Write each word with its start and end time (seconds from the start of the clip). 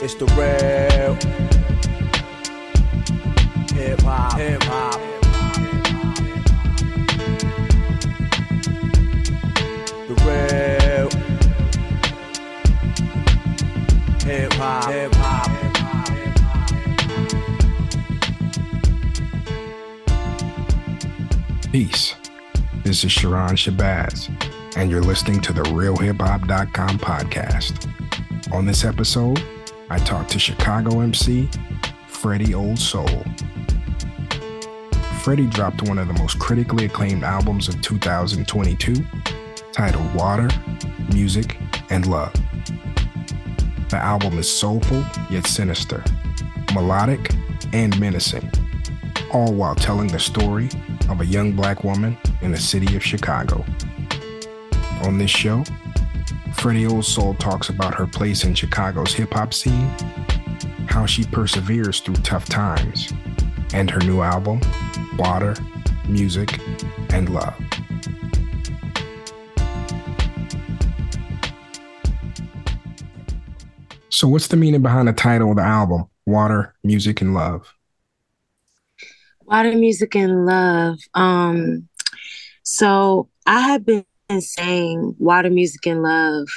It's 0.00 0.14
the 0.14 0.26
real 0.26 1.16
hip 3.74 4.00
hop, 4.02 4.38
hip 4.38 4.62
hop. 4.62 5.00
The 10.06 10.14
real 10.24 11.10
hip 14.22 14.52
hop, 14.52 14.88
hip 14.88 15.12
hop. 15.16 15.48
Peace. 21.72 22.14
This 22.84 23.02
is 23.02 23.10
Sharon 23.10 23.56
Shabazz, 23.56 24.30
and 24.76 24.92
you're 24.92 25.02
listening 25.02 25.40
to 25.40 25.52
the 25.52 25.62
RealHipHop.com 25.62 27.00
podcast. 27.00 27.86
On 28.52 28.64
this 28.64 28.84
episode, 28.84 29.42
I 29.90 29.98
talked 29.98 30.30
to 30.32 30.38
Chicago 30.38 31.00
MC 31.00 31.48
Freddie 32.08 32.52
Old 32.52 32.78
Soul. 32.78 33.08
Freddie 35.22 35.46
dropped 35.46 35.82
one 35.88 35.98
of 35.98 36.08
the 36.08 36.14
most 36.14 36.38
critically 36.38 36.84
acclaimed 36.84 37.24
albums 37.24 37.68
of 37.68 37.80
2022 37.80 38.94
titled 39.72 40.14
Water, 40.14 40.48
Music, 41.12 41.56
and 41.88 42.06
Love. 42.06 42.34
The 43.88 43.96
album 43.96 44.38
is 44.38 44.50
soulful 44.50 45.02
yet 45.30 45.46
sinister, 45.46 46.04
melodic 46.74 47.32
and 47.72 47.98
menacing, 47.98 48.50
all 49.32 49.54
while 49.54 49.74
telling 49.74 50.08
the 50.08 50.18
story 50.18 50.68
of 51.08 51.22
a 51.22 51.26
young 51.26 51.52
black 51.52 51.82
woman 51.82 52.18
in 52.42 52.52
the 52.52 52.58
city 52.58 52.94
of 52.94 53.02
Chicago. 53.02 53.64
On 55.04 55.16
this 55.16 55.30
show, 55.30 55.64
Freddie 56.58 56.86
Old 56.86 57.04
Soul 57.04 57.34
talks 57.34 57.68
about 57.68 57.94
her 57.94 58.06
place 58.06 58.42
in 58.42 58.52
Chicago's 58.52 59.14
hip 59.14 59.32
hop 59.32 59.54
scene, 59.54 59.86
how 60.88 61.06
she 61.06 61.24
perseveres 61.24 62.00
through 62.00 62.16
tough 62.16 62.46
times, 62.46 63.12
and 63.72 63.88
her 63.88 64.00
new 64.00 64.22
album, 64.22 64.60
Water, 65.18 65.54
Music, 66.08 66.58
and 67.10 67.28
Love. 67.32 67.54
So, 74.08 74.26
what's 74.26 74.48
the 74.48 74.56
meaning 74.56 74.82
behind 74.82 75.06
the 75.06 75.12
title 75.12 75.50
of 75.50 75.56
the 75.58 75.62
album, 75.62 76.06
Water, 76.26 76.74
Music, 76.82 77.20
and 77.20 77.34
Love? 77.34 77.72
Water, 79.44 79.76
Music, 79.76 80.16
and 80.16 80.44
Love. 80.44 80.98
Um, 81.14 81.88
so 82.64 83.28
I 83.46 83.60
have 83.60 83.86
been 83.86 84.04
saying 84.30 85.16
water, 85.18 85.50
music, 85.50 85.86
and 85.86 86.02
love 86.02 86.48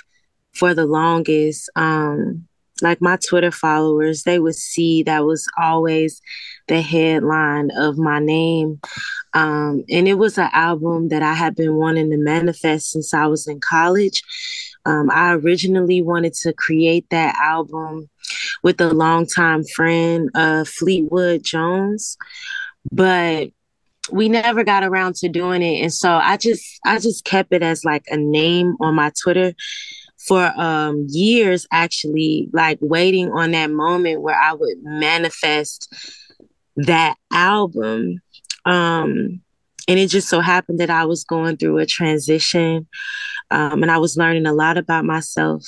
for 0.53 0.73
the 0.73 0.85
longest. 0.85 1.69
Um, 1.75 2.47
like 2.81 3.01
my 3.01 3.17
Twitter 3.17 3.51
followers, 3.51 4.23
they 4.23 4.39
would 4.39 4.55
see 4.55 5.03
that 5.03 5.23
was 5.23 5.47
always 5.61 6.21
the 6.67 6.81
headline 6.81 7.69
of 7.77 7.97
my 7.97 8.19
name. 8.19 8.79
Um, 9.33 9.83
and 9.89 10.07
it 10.07 10.15
was 10.15 10.37
an 10.37 10.49
album 10.51 11.09
that 11.09 11.21
I 11.21 11.33
had 11.33 11.55
been 11.55 11.75
wanting 11.75 12.09
to 12.09 12.17
manifest 12.17 12.91
since 12.91 13.13
I 13.13 13.27
was 13.27 13.47
in 13.47 13.59
college. 13.59 14.23
Um, 14.85 15.11
I 15.11 15.33
originally 15.33 16.01
wanted 16.01 16.33
to 16.41 16.53
create 16.53 17.05
that 17.11 17.35
album 17.35 18.09
with 18.63 18.81
a 18.81 18.89
longtime 18.89 19.63
friend, 19.63 20.29
uh, 20.33 20.65
Fleetwood 20.65 21.43
Jones, 21.43 22.17
but 22.91 23.51
we 24.11 24.29
never 24.29 24.63
got 24.63 24.83
around 24.83 25.15
to 25.15 25.29
doing 25.29 25.61
it. 25.61 25.81
And 25.81 25.93
so 25.93 26.11
i 26.11 26.37
just 26.37 26.79
i 26.85 26.99
just 26.99 27.23
kept 27.25 27.53
it 27.53 27.63
as 27.63 27.83
like 27.83 28.03
a 28.09 28.17
name 28.17 28.75
on 28.79 28.95
my 28.95 29.11
twitter 29.21 29.53
for 30.27 30.51
um 30.55 31.05
years 31.09 31.65
actually 31.71 32.49
like 32.53 32.77
waiting 32.81 33.31
on 33.31 33.51
that 33.51 33.71
moment 33.71 34.21
where 34.21 34.39
i 34.39 34.53
would 34.53 34.77
manifest 34.83 35.93
that 36.75 37.15
album. 37.31 38.21
Um 38.65 39.41
and 39.87 39.99
it 39.99 40.07
just 40.07 40.29
so 40.29 40.39
happened 40.39 40.79
that 40.79 40.89
i 40.89 41.05
was 41.05 41.23
going 41.23 41.57
through 41.57 41.77
a 41.79 41.85
transition 41.85 42.87
um 43.49 43.81
and 43.81 43.91
i 43.91 43.97
was 43.97 44.15
learning 44.17 44.45
a 44.45 44.53
lot 44.53 44.77
about 44.77 45.05
myself 45.05 45.63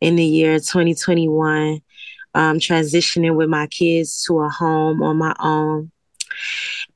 in 0.00 0.16
the 0.16 0.24
year 0.24 0.58
2021 0.58 1.80
um 2.34 2.58
transitioning 2.58 3.36
with 3.36 3.48
my 3.48 3.66
kids 3.68 4.24
to 4.24 4.40
a 4.40 4.48
home 4.48 5.02
on 5.02 5.16
my 5.16 5.34
own 5.38 5.90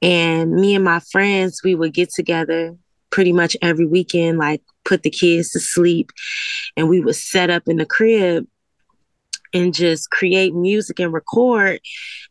and 0.02 0.52
me 0.52 0.74
and 0.74 0.84
my 0.84 1.00
friends, 1.00 1.62
we 1.62 1.74
would 1.74 1.94
get 1.94 2.10
together 2.10 2.76
pretty 3.10 3.32
much 3.32 3.56
every 3.60 3.86
weekend, 3.86 4.38
like 4.38 4.62
put 4.84 5.02
the 5.02 5.10
kids 5.10 5.50
to 5.50 5.60
sleep, 5.60 6.10
and 6.76 6.88
we 6.88 7.00
would 7.00 7.16
set 7.16 7.50
up 7.50 7.64
in 7.66 7.76
the 7.76 7.86
crib 7.86 8.46
and 9.52 9.74
just 9.74 10.10
create 10.10 10.54
music 10.54 11.00
and 11.00 11.12
record. 11.12 11.80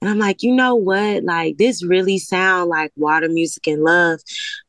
And 0.01 0.09
I'm 0.09 0.19
like, 0.19 0.41
you 0.41 0.53
know 0.53 0.75
what? 0.75 1.23
Like 1.23 1.57
this 1.57 1.83
really 1.83 2.17
sound 2.17 2.69
like 2.69 2.91
water, 2.95 3.27
music, 3.27 3.67
and 3.67 3.83
love. 3.83 4.21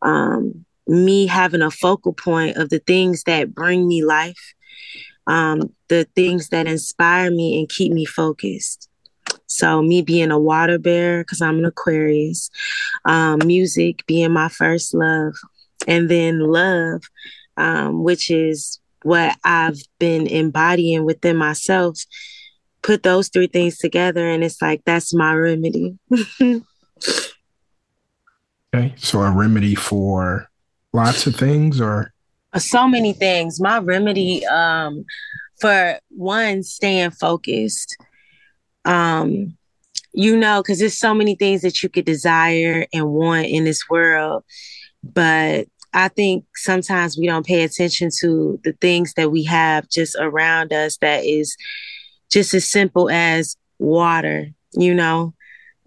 Um, 0.03 0.65
me 0.87 1.27
having 1.27 1.63
a 1.63 1.71
focal 1.71 2.13
point 2.13 2.57
of 2.57 2.69
the 2.69 2.81
things 2.81 3.23
that 3.23 3.55
bring 3.55 3.87
me 3.87 4.05
life, 4.05 4.55
um, 5.29 5.73
the 5.89 6.07
things 6.17 6.49
that 6.49 6.67
inspire 6.67 7.31
me 7.31 7.59
and 7.59 7.69
keep 7.69 7.93
me 7.93 8.05
focused. 8.05 8.90
So 9.61 9.83
me 9.83 10.01
being 10.01 10.31
a 10.31 10.39
water 10.39 10.79
bear 10.79 11.23
because 11.23 11.43
I'm 11.43 11.59
an 11.59 11.67
Aquarius, 11.67 12.51
um, 13.05 13.41
music 13.45 14.07
being 14.07 14.33
my 14.33 14.49
first 14.49 14.95
love, 14.95 15.35
and 15.87 16.09
then 16.09 16.41
love, 16.41 17.03
um, 17.59 18.03
which 18.03 18.31
is 18.31 18.81
what 19.03 19.37
I've 19.45 19.79
been 19.99 20.27
embodying 20.27 21.05
within 21.05 21.37
myself. 21.37 21.99
Put 22.81 23.03
those 23.03 23.29
three 23.29 23.49
things 23.49 23.77
together, 23.77 24.27
and 24.27 24.43
it's 24.43 24.63
like 24.63 24.83
that's 24.87 25.13
my 25.13 25.35
remedy. 25.35 25.99
okay, 26.43 26.65
so 28.97 29.21
a 29.21 29.31
remedy 29.31 29.75
for 29.75 30.49
lots 30.95 31.27
of 31.27 31.37
things, 31.37 31.83
or 31.83 32.15
so 32.57 32.89
many 32.89 33.13
things. 33.13 33.61
My 33.61 33.79
remedy, 33.79 34.47
um, 34.47 35.05
for 35.61 35.99
one, 36.09 36.63
staying 36.63 37.11
focused 37.11 37.99
um 38.85 39.57
you 40.13 40.37
know 40.37 40.63
because 40.63 40.79
there's 40.79 40.99
so 40.99 41.15
many 41.15 41.35
things 41.35 41.63
that 41.63 41.83
you 41.83 41.89
could 41.89 42.05
desire 42.05 42.87
and 42.93 43.09
want 43.09 43.47
in 43.47 43.65
this 43.65 43.89
world. 43.89 44.45
But 45.03 45.67
i 45.93 46.07
think 46.07 46.45
sometimes 46.55 47.19
we 47.19 47.27
don't 47.27 47.47
pay 47.47 47.65
attention 47.65 48.11
to 48.21 48.61
the 48.63 48.73
things 48.75 49.13
that 49.15 49.33
we 49.33 49.43
have 49.43 49.89
just 49.89 50.15
around 50.21 50.73
us 50.73 50.97
that 50.99 51.25
is 51.25 51.57
just 52.31 52.55
as 52.55 52.65
simple 52.65 53.11
as 53.11 53.57
water 53.81 54.47
you 54.75 54.95
know 54.95 55.35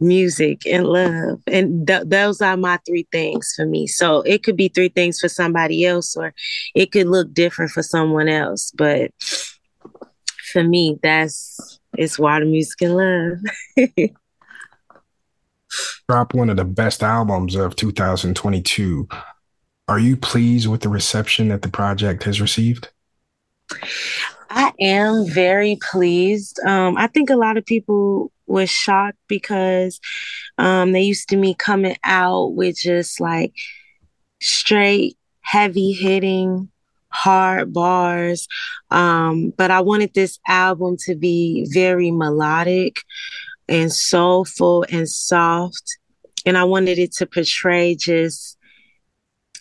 music 0.03 0.65
and 0.65 0.85
love. 0.85 1.41
And 1.47 1.87
th- 1.87 2.03
those 2.05 2.41
are 2.41 2.57
my 2.57 2.77
three 2.85 3.07
things 3.11 3.53
for 3.55 3.65
me. 3.65 3.87
So 3.87 4.21
it 4.21 4.43
could 4.43 4.57
be 4.57 4.67
three 4.67 4.89
things 4.89 5.19
for 5.19 5.29
somebody 5.29 5.85
else 5.85 6.15
or 6.15 6.33
it 6.75 6.91
could 6.91 7.07
look 7.07 7.33
different 7.33 7.71
for 7.71 7.81
someone 7.81 8.27
else. 8.27 8.71
But 8.75 9.11
for 10.51 10.63
me 10.63 10.99
that's 11.01 11.79
it's 11.97 12.19
water 12.19 12.45
music 12.45 12.81
and 12.81 12.95
love. 12.95 13.39
Drop 16.09 16.33
one 16.33 16.49
of 16.49 16.57
the 16.57 16.65
best 16.65 17.01
albums 17.03 17.55
of 17.55 17.75
2022. 17.75 19.07
Are 19.87 19.99
you 19.99 20.15
pleased 20.15 20.67
with 20.67 20.81
the 20.81 20.89
reception 20.89 21.49
that 21.49 21.61
the 21.61 21.69
project 21.69 22.23
has 22.23 22.39
received? 22.39 22.89
I 24.49 24.71
am 24.79 25.25
very 25.27 25.77
pleased. 25.81 26.59
Um, 26.65 26.95
I 26.97 27.07
think 27.07 27.29
a 27.29 27.35
lot 27.35 27.57
of 27.57 27.65
people 27.65 28.31
were 28.45 28.67
shocked 28.67 29.17
because 29.27 29.99
um, 30.57 30.91
they 30.91 31.01
used 31.01 31.29
to 31.29 31.37
me 31.37 31.55
coming 31.55 31.97
out 32.03 32.53
with 32.53 32.77
just 32.77 33.19
like 33.19 33.53
straight 34.41 35.17
heavy 35.41 35.91
hitting 35.91 36.69
hard 37.13 37.71
bars. 37.71 38.47
Um, 38.91 39.53
but 39.55 39.71
I 39.71 39.81
wanted 39.81 40.13
this 40.13 40.39
album 40.47 40.97
to 41.05 41.15
be 41.15 41.67
very 41.71 42.11
melodic 42.11 42.97
and 43.69 43.91
soulful 43.91 44.85
and 44.89 45.07
soft. 45.07 45.97
And 46.45 46.57
I 46.57 46.65
wanted 46.65 46.99
it 46.99 47.13
to 47.13 47.25
portray 47.25 47.95
just 47.95 48.57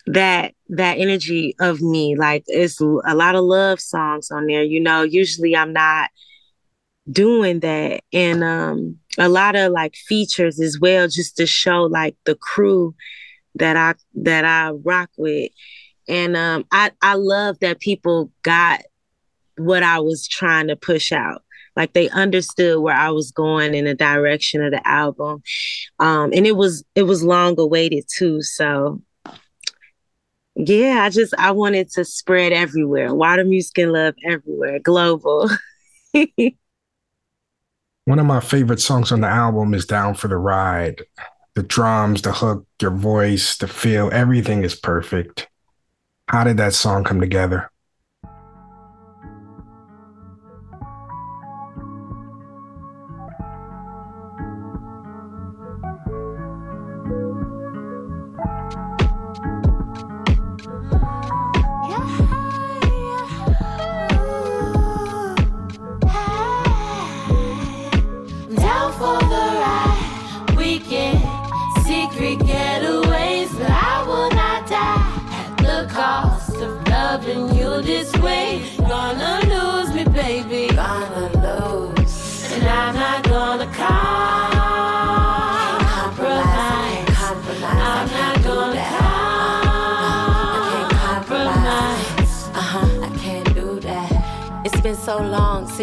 that 0.07 0.55
that 0.69 0.99
energy 0.99 1.55
of 1.61 1.81
me 1.81 2.17
like 2.17 2.43
it's 2.49 2.81
a 2.81 3.15
lot 3.15 3.37
of 3.37 3.45
love 3.45 3.79
songs 3.79 4.33
on 4.33 4.47
there 4.47 4.65
you 4.65 4.81
know 4.81 5.03
usually 5.03 5.55
i'm 5.55 5.73
not 5.73 6.11
doing 7.09 7.61
that 7.61 8.03
and 8.13 8.43
um 8.43 8.97
a 9.19 9.29
lot 9.29 9.55
of 9.55 9.71
like 9.71 9.95
features 9.95 10.59
as 10.59 10.81
well 10.81 11.07
just 11.07 11.37
to 11.37 11.47
show 11.47 11.83
like 11.85 12.17
the 12.25 12.35
crew 12.35 12.95
that 13.55 13.77
i 13.77 13.95
that 14.15 14.45
i 14.45 14.71
rock 14.71 15.11
with 15.17 15.53
and 16.09 16.37
um, 16.37 16.65
I 16.73 16.91
I 17.01 17.15
love 17.15 17.59
that 17.61 17.81
people 17.81 18.31
got 18.43 18.83
what 19.57 19.83
I 19.83 20.01
was 20.01 20.27
trying 20.27 20.69
to 20.69 20.77
push 20.77 21.13
out. 21.13 21.43
Like 21.75 21.95
they 21.95 22.09
understood 22.11 22.81
where 22.81 22.95
I 22.95 23.11
was 23.11 23.31
going 23.31 23.75
in 23.75 23.87
the 23.87 23.95
direction 23.95 24.63
of 24.63 24.73
the 24.73 24.87
album, 24.87 25.43
um, 25.99 26.33
and 26.35 26.47
it 26.47 26.57
was 26.57 26.85
it 26.95 27.05
was 27.05 27.25
long 27.25 27.59
awaited 27.59 28.05
too. 28.15 28.43
So 28.43 29.01
yeah, 30.55 31.03
I 31.03 31.09
just 31.09 31.33
I 31.39 31.53
wanted 31.53 31.91
to 31.93 32.05
spread 32.05 32.53
everywhere. 32.53 33.15
Water 33.15 33.45
music 33.45 33.79
and 33.79 33.93
love 33.93 34.15
everywhere, 34.25 34.79
global. 34.81 35.49
One 38.05 38.19
of 38.19 38.27
my 38.27 38.41
favorite 38.41 38.81
songs 38.81 39.13
on 39.13 39.21
the 39.21 39.29
album 39.29 39.75
is 39.75 39.87
Down 39.87 40.15
for 40.15 40.29
the 40.29 40.37
Ride. 40.37 41.03
The 41.55 41.63
drums, 41.63 42.23
the 42.23 42.33
hook, 42.33 42.67
your 42.81 42.91
voice, 42.91 43.57
the 43.59 43.69
feel, 43.69 44.11
everything 44.13 44.65
is 44.65 44.75
perfect. 44.75 45.49
How 46.33 46.45
did 46.45 46.57
that 46.57 46.73
song 46.73 47.05
come 47.05 47.21
together? 47.21 47.72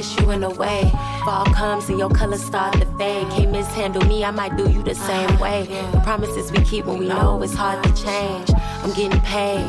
Since 0.02 0.20
you 0.20 0.28
went 0.28 0.44
away. 0.44 0.92
Fall 1.26 1.46
comes 1.46 1.90
and 1.90 2.00
your 2.00 2.10
colors 2.10 2.44
start 2.44 2.74
to 2.74 2.86
fade. 2.98 3.28
Can't 3.32 3.52
mishandle 3.52 4.06
me, 4.06 4.24
I 4.24 4.32
might 4.32 4.56
do 4.56 4.70
you 4.70 4.82
the 4.84 4.96
same 4.96 5.30
uh-huh. 5.32 5.44
way. 5.44 5.68
The 5.92 6.00
promises 6.02 6.52
we 6.52 6.62
keep 6.64 6.86
when 6.86 7.00
we 7.00 7.08
know 7.08 7.42
it's 7.42 7.54
hard 7.54 7.84
to 7.84 7.94
change. 7.94 8.50
I'm 8.84 8.94
getting 8.94 9.20
paid. 9.22 9.68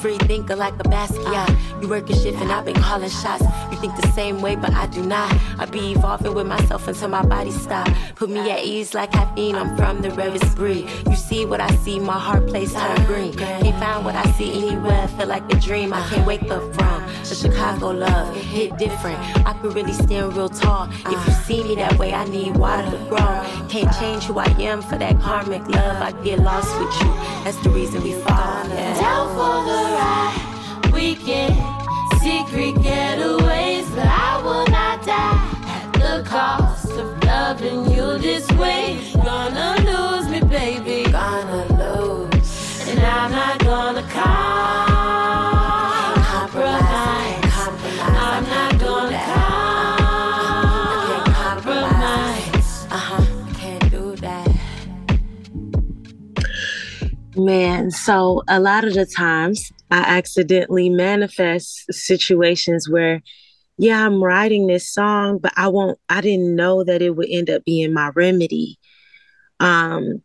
Free 0.00 0.18
thinker 0.18 0.56
like 0.56 0.74
a 0.74 0.84
Basquiat. 0.84 1.48
Uh-huh. 1.48 1.80
You 1.80 1.88
work 1.88 2.10
a 2.10 2.14
shift 2.14 2.40
and 2.42 2.52
I've 2.52 2.64
been 2.64 2.76
calling 2.76 3.08
shots. 3.08 3.44
You 3.70 3.78
think 3.78 3.96
the 3.96 4.08
same 4.12 4.42
way, 4.42 4.56
but 4.56 4.72
I 4.74 4.86
do 4.86 5.02
not. 5.02 5.34
I 5.58 5.64
be 5.64 5.92
evolving 5.92 6.34
with 6.34 6.46
myself 6.46 6.86
until 6.86 7.08
my 7.08 7.22
body 7.22 7.50
stop. 7.50 7.88
Put 8.16 8.28
me 8.30 8.50
at 8.50 8.64
ease 8.64 8.92
like 8.94 9.12
caffeine. 9.12 9.54
I'm 9.54 9.76
from 9.76 10.02
the 10.02 10.10
rarest 10.10 10.56
breed. 10.56 10.88
You 11.08 11.16
see 11.16 11.46
what 11.46 11.60
I 11.60 11.74
see, 11.76 11.98
my 11.98 12.18
heart 12.18 12.46
plays 12.48 12.72
turn 12.72 12.82
uh-huh. 12.82 13.06
green. 13.06 13.32
Can't 13.34 13.78
find 13.78 14.04
what 14.04 14.14
I 14.14 14.30
see 14.32 14.68
anywhere. 14.68 15.08
Feel 15.08 15.28
like 15.28 15.50
a 15.52 15.56
dream 15.58 15.92
I 15.94 16.06
can't 16.08 16.26
wake 16.26 16.50
up 16.50 16.74
from. 16.74 16.99
The 17.28 17.34
Chicago 17.34 17.90
love 17.90 18.36
It 18.36 18.42
hit 18.42 18.76
different. 18.76 19.18
I 19.46 19.52
could 19.54 19.74
really 19.74 19.92
stand 19.92 20.36
real 20.36 20.48
tall. 20.48 20.88
If 20.90 21.26
you 21.26 21.32
see 21.44 21.62
me 21.62 21.74
that 21.76 21.98
way, 21.98 22.12
I 22.12 22.24
need 22.24 22.56
water 22.56 22.90
to 22.90 22.96
grow. 23.08 23.32
Can't 23.68 23.92
change 23.98 24.24
who 24.24 24.38
I 24.38 24.46
am 24.58 24.82
for 24.82 24.96
that 24.98 25.20
karmic 25.20 25.66
love. 25.68 26.02
I 26.02 26.12
get 26.24 26.40
lost 26.40 26.70
with 26.80 26.92
you. 27.00 27.08
That's 27.44 27.56
the 27.62 27.70
reason 27.70 28.02
we 28.02 28.12
fall. 28.12 28.66
Yeah. 28.68 29.00
Down 29.00 29.28
for 29.36 29.56
the 29.68 29.80
ride, 29.96 30.92
weekend, 30.92 31.54
secret 32.20 32.74
getaways, 32.84 33.88
but 33.94 34.06
I 34.06 34.40
will 34.42 34.66
not 34.66 35.04
die 35.06 35.40
at 35.68 35.92
the 35.92 36.28
cost 36.28 36.90
of 36.90 37.22
loving 37.24 37.90
you 37.92 38.18
this 38.18 38.50
way. 38.52 38.98
Gonna 39.14 39.76
lose 39.90 40.28
me, 40.28 40.40
baby. 40.40 41.10
Gonna 41.10 41.64
lose, 41.80 42.88
and 42.88 42.98
I'm 42.98 43.30
not 43.30 43.58
gonna 43.60 44.02
call. 44.08 44.59
Man, 57.50 57.90
so 57.90 58.44
a 58.46 58.60
lot 58.60 58.84
of 58.84 58.94
the 58.94 59.04
times 59.04 59.72
I 59.90 60.02
accidentally 60.02 60.88
manifest 60.88 61.92
situations 61.92 62.88
where, 62.88 63.22
yeah, 63.76 64.06
I'm 64.06 64.22
writing 64.22 64.68
this 64.68 64.88
song, 64.88 65.38
but 65.38 65.52
I 65.56 65.66
won't, 65.66 65.98
I 66.08 66.20
didn't 66.20 66.54
know 66.54 66.84
that 66.84 67.02
it 67.02 67.16
would 67.16 67.26
end 67.28 67.50
up 67.50 67.64
being 67.64 67.92
my 67.92 68.12
remedy. 68.14 68.78
Um, 69.58 70.22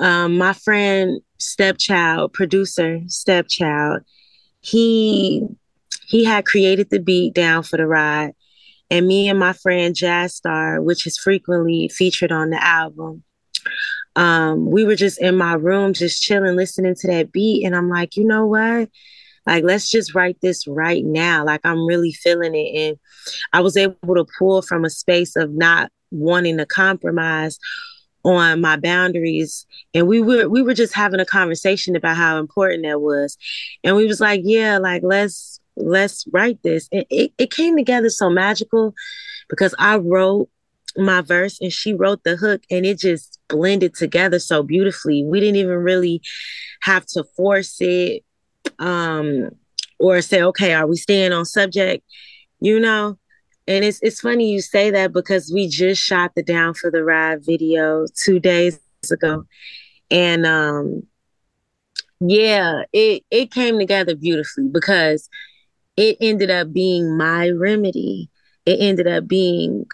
um 0.00 0.36
my 0.36 0.52
friend, 0.52 1.22
stepchild, 1.38 2.34
producer, 2.34 3.00
stepchild, 3.06 4.02
he 4.60 5.46
he 6.08 6.26
had 6.26 6.44
created 6.44 6.90
the 6.90 7.00
beat 7.00 7.32
down 7.32 7.62
for 7.62 7.78
the 7.78 7.86
ride. 7.86 8.34
And 8.90 9.06
me 9.06 9.30
and 9.30 9.38
my 9.38 9.54
friend 9.54 9.94
Jazz 9.94 10.34
Star, 10.34 10.82
which 10.82 11.06
is 11.06 11.16
frequently 11.16 11.88
featured 11.88 12.32
on 12.32 12.50
the 12.50 12.62
album, 12.62 13.24
um, 14.18 14.68
we 14.68 14.84
were 14.84 14.96
just 14.96 15.20
in 15.22 15.36
my 15.36 15.52
room, 15.54 15.92
just 15.92 16.20
chilling, 16.20 16.56
listening 16.56 16.96
to 16.96 17.06
that 17.06 17.30
beat. 17.30 17.64
And 17.64 17.76
I'm 17.76 17.88
like, 17.88 18.16
you 18.16 18.24
know 18.24 18.46
what? 18.46 18.90
Like, 19.46 19.62
let's 19.62 19.88
just 19.88 20.12
write 20.12 20.36
this 20.42 20.66
right 20.66 21.04
now. 21.04 21.44
Like, 21.44 21.60
I'm 21.62 21.86
really 21.86 22.12
feeling 22.12 22.54
it. 22.56 22.76
And 22.76 22.98
I 23.52 23.60
was 23.60 23.76
able 23.76 24.16
to 24.16 24.26
pull 24.36 24.60
from 24.60 24.84
a 24.84 24.90
space 24.90 25.36
of 25.36 25.52
not 25.52 25.92
wanting 26.10 26.58
to 26.58 26.66
compromise 26.66 27.60
on 28.24 28.60
my 28.60 28.76
boundaries 28.76 29.64
and 29.94 30.08
we 30.08 30.20
were 30.20 30.48
we 30.48 30.60
were 30.60 30.74
just 30.74 30.92
having 30.92 31.20
a 31.20 31.24
conversation 31.24 31.94
about 31.94 32.16
how 32.16 32.38
important 32.38 32.82
that 32.82 33.00
was 33.00 33.38
and 33.84 33.94
we 33.94 34.06
was 34.06 34.20
like 34.20 34.40
yeah 34.42 34.76
like 34.76 35.02
let's 35.04 35.60
let's 35.76 36.26
write 36.32 36.60
this 36.64 36.88
and 36.90 37.04
it, 37.10 37.30
it 37.38 37.52
came 37.52 37.76
together 37.76 38.10
so 38.10 38.28
magical 38.28 38.92
because 39.48 39.72
i 39.78 39.96
wrote 39.96 40.48
my 40.96 41.20
verse 41.20 41.60
and 41.60 41.72
she 41.72 41.94
wrote 41.94 42.24
the 42.24 42.36
hook 42.36 42.62
and 42.70 42.84
it 42.84 42.98
just 42.98 43.38
blended 43.48 43.94
together 43.94 44.38
so 44.38 44.62
beautifully. 44.62 45.24
We 45.24 45.40
didn't 45.40 45.56
even 45.56 45.76
really 45.76 46.22
have 46.82 47.06
to 47.06 47.24
force 47.36 47.76
it 47.80 48.24
um 48.78 49.50
or 49.98 50.20
say, 50.22 50.42
okay, 50.42 50.74
are 50.74 50.86
we 50.86 50.96
staying 50.96 51.32
on 51.32 51.44
subject? 51.44 52.04
You 52.60 52.80
know? 52.80 53.18
And 53.66 53.84
it's 53.84 54.00
it's 54.02 54.20
funny 54.20 54.50
you 54.50 54.60
say 54.60 54.90
that 54.92 55.12
because 55.12 55.52
we 55.54 55.68
just 55.68 56.02
shot 56.02 56.32
the 56.34 56.42
Down 56.42 56.74
for 56.74 56.90
the 56.90 57.04
Ride 57.04 57.44
video 57.44 58.06
two 58.24 58.38
days 58.40 58.80
ago. 59.10 59.44
And 60.10 60.46
um 60.46 61.02
yeah, 62.20 62.82
it 62.92 63.24
it 63.30 63.52
came 63.52 63.78
together 63.78 64.16
beautifully 64.16 64.68
because 64.72 65.28
it 65.96 66.16
ended 66.20 66.50
up 66.50 66.72
being 66.72 67.16
my 67.16 67.50
remedy. 67.50 68.30
It 68.64 68.78
ended 68.80 69.06
up 69.06 69.26
being 69.28 69.86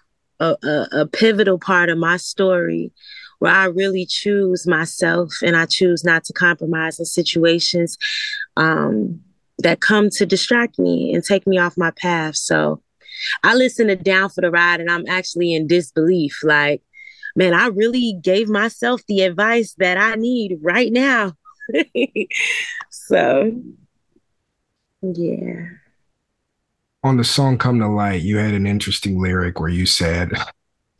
a, 0.44 0.56
a, 0.66 0.88
a 1.00 1.06
pivotal 1.06 1.58
part 1.58 1.88
of 1.88 1.98
my 1.98 2.16
story 2.16 2.92
where 3.38 3.52
I 3.52 3.66
really 3.66 4.06
choose 4.06 4.66
myself 4.66 5.32
and 5.42 5.56
I 5.56 5.66
choose 5.66 6.04
not 6.04 6.24
to 6.24 6.32
compromise 6.32 6.98
in 6.98 7.04
situations 7.04 7.98
um, 8.56 9.20
that 9.58 9.80
come 9.80 10.10
to 10.10 10.26
distract 10.26 10.78
me 10.78 11.12
and 11.12 11.22
take 11.22 11.46
me 11.46 11.58
off 11.58 11.76
my 11.76 11.90
path. 11.90 12.36
So 12.36 12.82
I 13.42 13.54
listen 13.54 13.88
to 13.88 13.96
Down 13.96 14.30
for 14.30 14.40
the 14.40 14.50
Ride 14.50 14.80
and 14.80 14.90
I'm 14.90 15.06
actually 15.08 15.54
in 15.54 15.66
disbelief. 15.66 16.40
Like, 16.42 16.82
man, 17.36 17.54
I 17.54 17.66
really 17.68 18.18
gave 18.20 18.48
myself 18.48 19.02
the 19.06 19.22
advice 19.22 19.74
that 19.78 19.98
I 19.98 20.14
need 20.14 20.58
right 20.62 20.92
now. 20.92 21.34
so, 22.90 23.52
yeah 25.02 25.83
on 27.04 27.18
the 27.18 27.24
song 27.24 27.58
Come 27.58 27.78
to 27.80 27.86
Light, 27.86 28.22
you 28.22 28.38
had 28.38 28.54
an 28.54 28.66
interesting 28.66 29.20
lyric 29.20 29.60
where 29.60 29.68
you 29.68 29.84
said, 29.84 30.32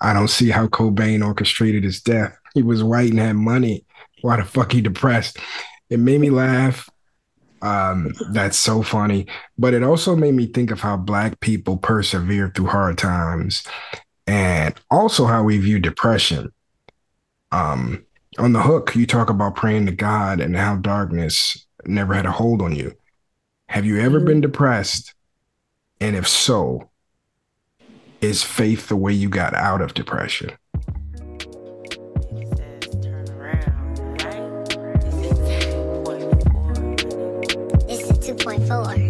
I 0.03 0.13
don't 0.13 0.29
see 0.29 0.51
how 0.51 0.67
Cobain 0.67 1.25
orchestrated 1.25 1.83
his 1.83 2.03
death. 2.03 2.37
He 2.53 2.63
was 2.63 2.85
white 2.85 3.11
and 3.11 3.19
had 3.19 3.37
money. 3.37 3.87
Why 4.21 4.37
the 4.37 4.45
fuck 4.45 4.73
he 4.73 4.83
depressed? 4.83 5.39
It 5.89 5.99
made 5.99 6.21
me 6.21 6.29
laugh. 6.29 6.91
Um, 7.63 8.13
that's 8.33 8.59
so 8.59 8.83
funny. 8.83 9.27
But 9.57 9.73
it 9.73 9.83
also 9.83 10.15
made 10.15 10.35
me 10.35 10.47
think 10.47 10.71
of 10.71 10.81
how 10.81 10.99
black 10.99 11.41
people 11.41 11.79
persevere 11.79 12.53
through 12.55 12.67
hard 12.67 12.99
times 12.99 13.65
and 14.27 14.75
also 14.91 15.25
how 15.25 15.43
we 15.43 15.57
view 15.57 15.79
depression. 15.79 16.53
Um, 17.51 18.05
on 18.37 18.53
the 18.53 18.61
hook, 18.61 18.95
you 18.95 19.07
talk 19.07 19.31
about 19.31 19.57
praying 19.57 19.87
to 19.87 19.93
God 19.93 20.41
and 20.41 20.55
how 20.55 20.77
darkness 20.77 21.67
never 21.87 22.13
had 22.13 22.27
a 22.27 22.33
hold 22.33 22.61
on 22.61 22.77
you. 22.77 22.93
Have 23.71 23.87
you 23.87 24.01
ever 24.01 24.19
mm-hmm. 24.19 24.27
been 24.27 24.41
depressed 24.43 25.15
and 26.05 26.17
if 26.17 26.29
so, 26.29 26.91
is 28.21 28.43
faith 28.43 28.89
the 28.89 28.97
way 28.97 29.11
you 29.11 29.31
got 29.31 29.55
out 29.55 29.81
of 29.81 29.95
depression? 29.95 30.51
It's 37.89 38.11
a 38.11 38.35
2.4. 38.35 39.04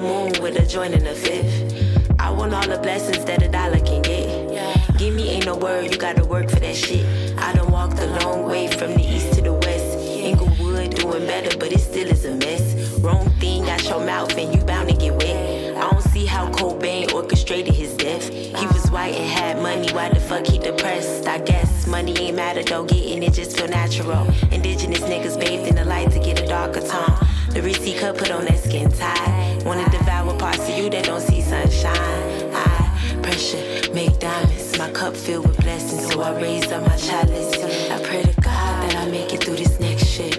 moon 0.00 0.32
with 0.40 0.56
a 0.56 0.66
joint 0.66 0.94
in 0.94 1.04
the 1.04 1.14
fifth. 1.14 2.18
I 2.18 2.30
want 2.30 2.54
all 2.54 2.66
the 2.66 2.78
blessings 2.78 3.24
that 3.24 3.42
a 3.42 3.48
dollar 3.48 3.80
can 3.80 4.02
get. 4.02 4.98
Give 4.98 5.14
me 5.14 5.30
ain't 5.30 5.46
no 5.46 5.56
word, 5.56 5.90
you 5.92 5.98
gotta 5.98 6.24
work 6.24 6.50
for 6.50 6.60
that 6.60 6.76
shit. 6.76 7.04
I 7.38 7.52
done 7.52 7.70
walked 7.70 7.98
a 7.98 8.06
long 8.24 8.46
way 8.46 8.68
from 8.68 8.94
the 8.94 9.02
east 9.02 9.34
to 9.34 9.42
the 9.42 9.52
west. 9.52 9.98
Englewood 9.98 10.94
doing 10.94 11.26
better, 11.26 11.56
but 11.58 11.72
it 11.72 11.80
still 11.80 12.08
is 12.08 12.24
a 12.24 12.34
mess. 12.36 12.98
Wrong 13.00 13.28
thing 13.40 13.64
got 13.64 13.82
your 13.84 14.04
mouth 14.04 14.36
and 14.36 14.54
you 14.54 14.62
bound 14.64 14.88
to 14.88 14.96
get 14.96 15.14
wet. 15.16 15.76
I 15.76 15.90
don't 15.90 16.02
see 16.02 16.26
how 16.26 16.50
Cobain 16.50 17.12
orchestrated 17.12 17.74
his 17.74 17.94
death. 17.94 18.28
He 18.28 18.66
was 18.66 18.90
white 18.90 19.14
and 19.14 19.30
had 19.30 19.62
money, 19.62 19.90
why 19.92 20.10
the 20.10 20.20
fuck 20.20 20.46
he 20.46 20.58
depressed? 20.58 21.26
I 21.26 21.38
guess 21.38 21.86
money 21.86 22.16
ain't 22.18 22.36
matter 22.36 22.62
though, 22.62 22.84
getting 22.84 23.22
it 23.22 23.32
just 23.32 23.56
feel 23.56 23.68
natural. 23.68 24.26
Indigenous 24.50 25.00
niggas 25.00 25.40
bathed 25.40 25.68
in 25.68 25.76
the 25.76 25.84
light 25.84 26.10
to 26.10 26.18
get 26.18 26.40
a 26.40 26.46
darker 26.46 26.80
tone. 26.80 27.29
The 27.50 27.62
receipt 27.62 27.98
cut 27.98 28.16
put 28.16 28.30
on 28.30 28.44
that 28.44 28.58
skin 28.62 28.90
tight. 28.92 29.62
Wanna 29.64 29.88
devour 29.90 30.36
parts 30.38 30.68
of 30.68 30.78
you 30.78 30.88
that 30.90 31.04
don't 31.04 31.20
see 31.20 31.42
sunshine. 31.42 32.54
I 32.54 33.20
pressure 33.22 33.92
make 33.92 34.18
diamonds. 34.20 34.78
My 34.78 34.90
cup 34.92 35.16
filled 35.16 35.48
with 35.48 35.60
blessings, 35.60 36.12
so 36.12 36.20
I 36.22 36.40
raise 36.40 36.70
up 36.70 36.86
my 36.86 36.96
chalice. 36.96 37.90
I 37.90 38.02
pray 38.04 38.22
to 38.22 38.40
God 38.40 38.82
that 38.84 38.94
I 38.96 39.10
make 39.10 39.34
it 39.34 39.42
through 39.42 39.56
this 39.56 39.80
next 39.80 40.06
shit. 40.06 40.36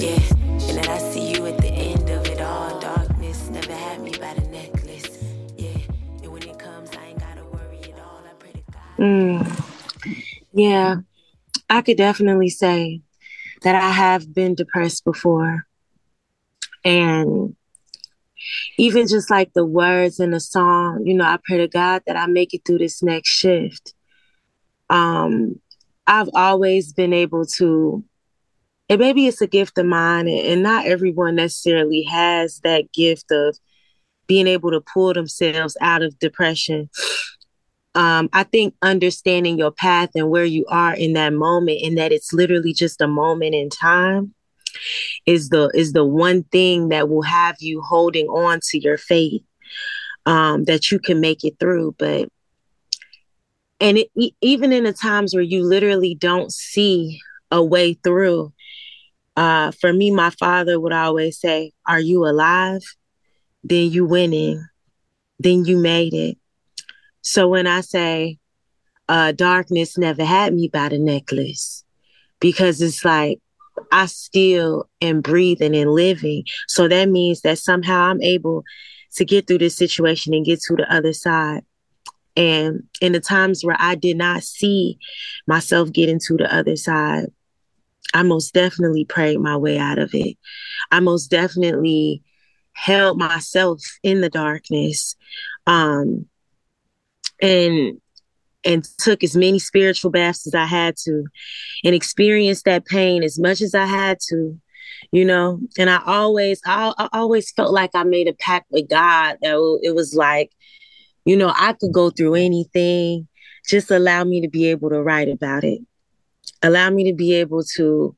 Yeah, 0.00 0.18
and 0.68 0.78
that 0.78 0.88
I 0.88 0.98
see 0.98 1.32
you 1.32 1.44
at 1.46 1.58
the 1.58 1.68
end 1.68 2.08
of 2.08 2.26
it 2.26 2.40
all. 2.40 2.80
Darkness 2.80 3.50
never 3.50 3.72
had 3.74 4.00
me 4.00 4.12
by 4.12 4.32
the 4.32 4.46
necklace. 4.48 5.22
Yeah, 5.58 5.78
and 6.22 6.32
when 6.32 6.42
it 6.42 6.58
comes, 6.58 6.90
I 6.96 7.04
ain't 7.08 7.20
gotta 7.20 7.44
worry 7.44 7.92
at 7.92 7.98
all. 8.00 8.22
I 8.28 8.32
pray 8.38 8.52
to 8.52 8.62
God. 8.72 8.96
Mm. 8.98 9.64
Yeah, 10.54 10.96
I 11.68 11.82
could 11.82 11.98
definitely 11.98 12.48
say 12.48 13.02
that 13.62 13.74
I 13.74 13.90
have 13.90 14.32
been 14.32 14.54
depressed 14.54 15.04
before. 15.04 15.66
And 16.84 17.56
even 18.78 19.08
just 19.08 19.30
like 19.30 19.52
the 19.54 19.64
words 19.64 20.20
in 20.20 20.32
the 20.32 20.40
song, 20.40 21.02
you 21.04 21.14
know, 21.14 21.24
I 21.24 21.38
pray 21.44 21.58
to 21.58 21.68
God 21.68 22.02
that 22.06 22.16
I 22.16 22.26
make 22.26 22.52
it 22.52 22.62
through 22.64 22.78
this 22.78 23.02
next 23.02 23.30
shift. 23.30 23.94
Um, 24.90 25.60
I've 26.06 26.28
always 26.34 26.92
been 26.92 27.12
able 27.12 27.46
to, 27.56 28.04
and 28.88 29.00
maybe 29.00 29.26
it's 29.26 29.40
a 29.40 29.46
gift 29.46 29.78
of 29.78 29.86
mine, 29.86 30.28
and, 30.28 30.62
not 30.62 30.86
everyone 30.86 31.36
necessarily 31.36 32.02
has 32.02 32.60
that 32.60 32.92
gift 32.92 33.30
of 33.30 33.56
being 34.26 34.46
able 34.46 34.70
to 34.70 34.82
pull 34.92 35.14
themselves 35.14 35.76
out 35.80 36.02
of 36.02 36.18
depression. 36.18 36.90
Um, 37.94 38.28
I 38.32 38.42
think 38.42 38.74
understanding 38.82 39.56
your 39.58 39.70
path 39.70 40.10
and 40.14 40.28
where 40.28 40.44
you 40.44 40.66
are 40.68 40.94
in 40.94 41.14
that 41.14 41.32
moment, 41.32 41.80
and 41.82 41.96
that 41.96 42.12
it's 42.12 42.32
literally 42.32 42.74
just 42.74 43.00
a 43.00 43.06
moment 43.06 43.54
in 43.54 43.70
time, 43.70 44.34
is 45.26 45.48
the 45.48 45.70
is 45.74 45.92
the 45.92 46.04
one 46.04 46.44
thing 46.44 46.88
that 46.88 47.08
will 47.08 47.22
have 47.22 47.56
you 47.60 47.80
holding 47.80 48.26
on 48.26 48.60
to 48.70 48.78
your 48.78 48.98
faith 48.98 49.42
um, 50.26 50.64
that 50.64 50.90
you 50.90 50.98
can 50.98 51.20
make 51.20 51.44
it 51.44 51.58
through. 51.58 51.94
But 51.98 52.28
and 53.80 53.98
it, 53.98 54.34
even 54.40 54.72
in 54.72 54.84
the 54.84 54.92
times 54.92 55.34
where 55.34 55.42
you 55.42 55.64
literally 55.64 56.14
don't 56.14 56.52
see 56.52 57.20
a 57.50 57.62
way 57.62 57.94
through, 57.94 58.52
uh, 59.36 59.72
for 59.72 59.92
me, 59.92 60.10
my 60.10 60.30
father 60.30 60.78
would 60.78 60.92
always 60.92 61.38
say, 61.38 61.72
"Are 61.86 62.00
you 62.00 62.24
alive? 62.26 62.82
Then 63.62 63.90
you 63.90 64.04
winning. 64.04 64.64
Then 65.38 65.64
you 65.64 65.78
made 65.78 66.14
it." 66.14 66.38
So 67.22 67.48
when 67.48 67.66
I 67.66 67.80
say, 67.80 68.38
uh, 69.08 69.32
"Darkness 69.32 69.98
never 69.98 70.24
had 70.24 70.54
me 70.54 70.68
by 70.68 70.88
the 70.90 70.98
necklace," 70.98 71.84
because 72.40 72.80
it's 72.80 73.04
like 73.04 73.40
I 73.92 74.06
still 74.06 74.88
am 75.00 75.20
breathing 75.20 75.74
and 75.74 75.90
living. 75.90 76.44
So 76.68 76.88
that 76.88 77.08
means 77.08 77.40
that 77.42 77.58
somehow 77.58 78.04
I'm 78.10 78.22
able 78.22 78.64
to 79.14 79.24
get 79.24 79.46
through 79.46 79.58
this 79.58 79.76
situation 79.76 80.34
and 80.34 80.44
get 80.44 80.60
to 80.62 80.76
the 80.76 80.92
other 80.92 81.12
side. 81.12 81.62
And 82.36 82.84
in 83.00 83.12
the 83.12 83.20
times 83.20 83.64
where 83.64 83.76
I 83.78 83.94
did 83.94 84.16
not 84.16 84.42
see 84.42 84.98
myself 85.46 85.92
getting 85.92 86.18
to 86.26 86.36
the 86.36 86.52
other 86.52 86.76
side, 86.76 87.26
I 88.12 88.22
most 88.22 88.54
definitely 88.54 89.04
prayed 89.04 89.38
my 89.38 89.56
way 89.56 89.78
out 89.78 89.98
of 89.98 90.10
it. 90.14 90.36
I 90.90 91.00
most 91.00 91.28
definitely 91.28 92.22
held 92.72 93.18
myself 93.18 93.80
in 94.02 94.20
the 94.20 94.30
darkness. 94.30 95.16
Um, 95.66 96.26
and 97.40 98.00
and 98.64 98.84
took 98.98 99.22
as 99.22 99.36
many 99.36 99.58
spiritual 99.58 100.10
baths 100.10 100.46
as 100.46 100.54
I 100.54 100.66
had 100.66 100.96
to 101.04 101.24
and 101.84 101.94
experienced 101.94 102.64
that 102.64 102.86
pain 102.86 103.22
as 103.22 103.38
much 103.38 103.60
as 103.60 103.74
I 103.74 103.84
had 103.84 104.18
to, 104.28 104.58
you 105.12 105.24
know. 105.24 105.60
And 105.78 105.90
I 105.90 106.00
always, 106.04 106.60
I, 106.64 106.92
I 106.98 107.08
always 107.12 107.50
felt 107.52 107.72
like 107.72 107.90
I 107.94 108.04
made 108.04 108.28
a 108.28 108.32
pact 108.34 108.66
with 108.70 108.88
God 108.88 109.38
that 109.42 109.80
it 109.82 109.94
was 109.94 110.14
like, 110.14 110.50
you 111.24 111.36
know, 111.36 111.52
I 111.54 111.74
could 111.74 111.92
go 111.92 112.10
through 112.10 112.34
anything. 112.34 113.28
Just 113.68 113.90
allow 113.90 114.24
me 114.24 114.40
to 114.42 114.48
be 114.48 114.66
able 114.66 114.90
to 114.90 115.02
write 115.02 115.28
about 115.28 115.64
it. 115.64 115.80
Allow 116.62 116.90
me 116.90 117.10
to 117.10 117.14
be 117.14 117.34
able 117.34 117.62
to 117.76 118.14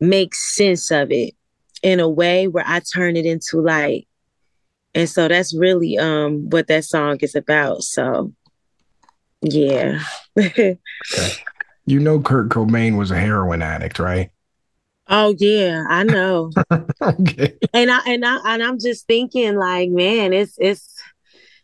make 0.00 0.34
sense 0.34 0.90
of 0.90 1.10
it 1.10 1.34
in 1.82 2.00
a 2.00 2.08
way 2.08 2.48
where 2.48 2.64
I 2.66 2.80
turn 2.80 3.16
it 3.16 3.26
into 3.26 3.60
light. 3.60 4.06
And 4.94 5.08
so 5.08 5.28
that's 5.28 5.54
really 5.54 5.98
um 5.98 6.48
what 6.50 6.66
that 6.68 6.84
song 6.84 7.18
is 7.20 7.34
about. 7.34 7.82
So 7.82 8.32
yeah. 9.42 10.00
Okay. 10.38 10.78
You 11.86 12.00
know 12.00 12.20
Kurt 12.20 12.50
Cobain 12.50 12.96
was 12.98 13.10
a 13.10 13.18
heroin 13.18 13.62
addict, 13.62 13.98
right? 13.98 14.30
oh 15.10 15.34
yeah, 15.38 15.84
I 15.88 16.04
know. 16.04 16.50
okay. 17.02 17.54
and 17.72 17.90
I 17.90 18.00
and 18.06 18.24
I 18.24 18.54
and 18.54 18.62
I'm 18.62 18.78
just 18.78 19.06
thinking 19.06 19.56
like, 19.56 19.88
man, 19.90 20.32
it's 20.32 20.54
it's 20.58 20.94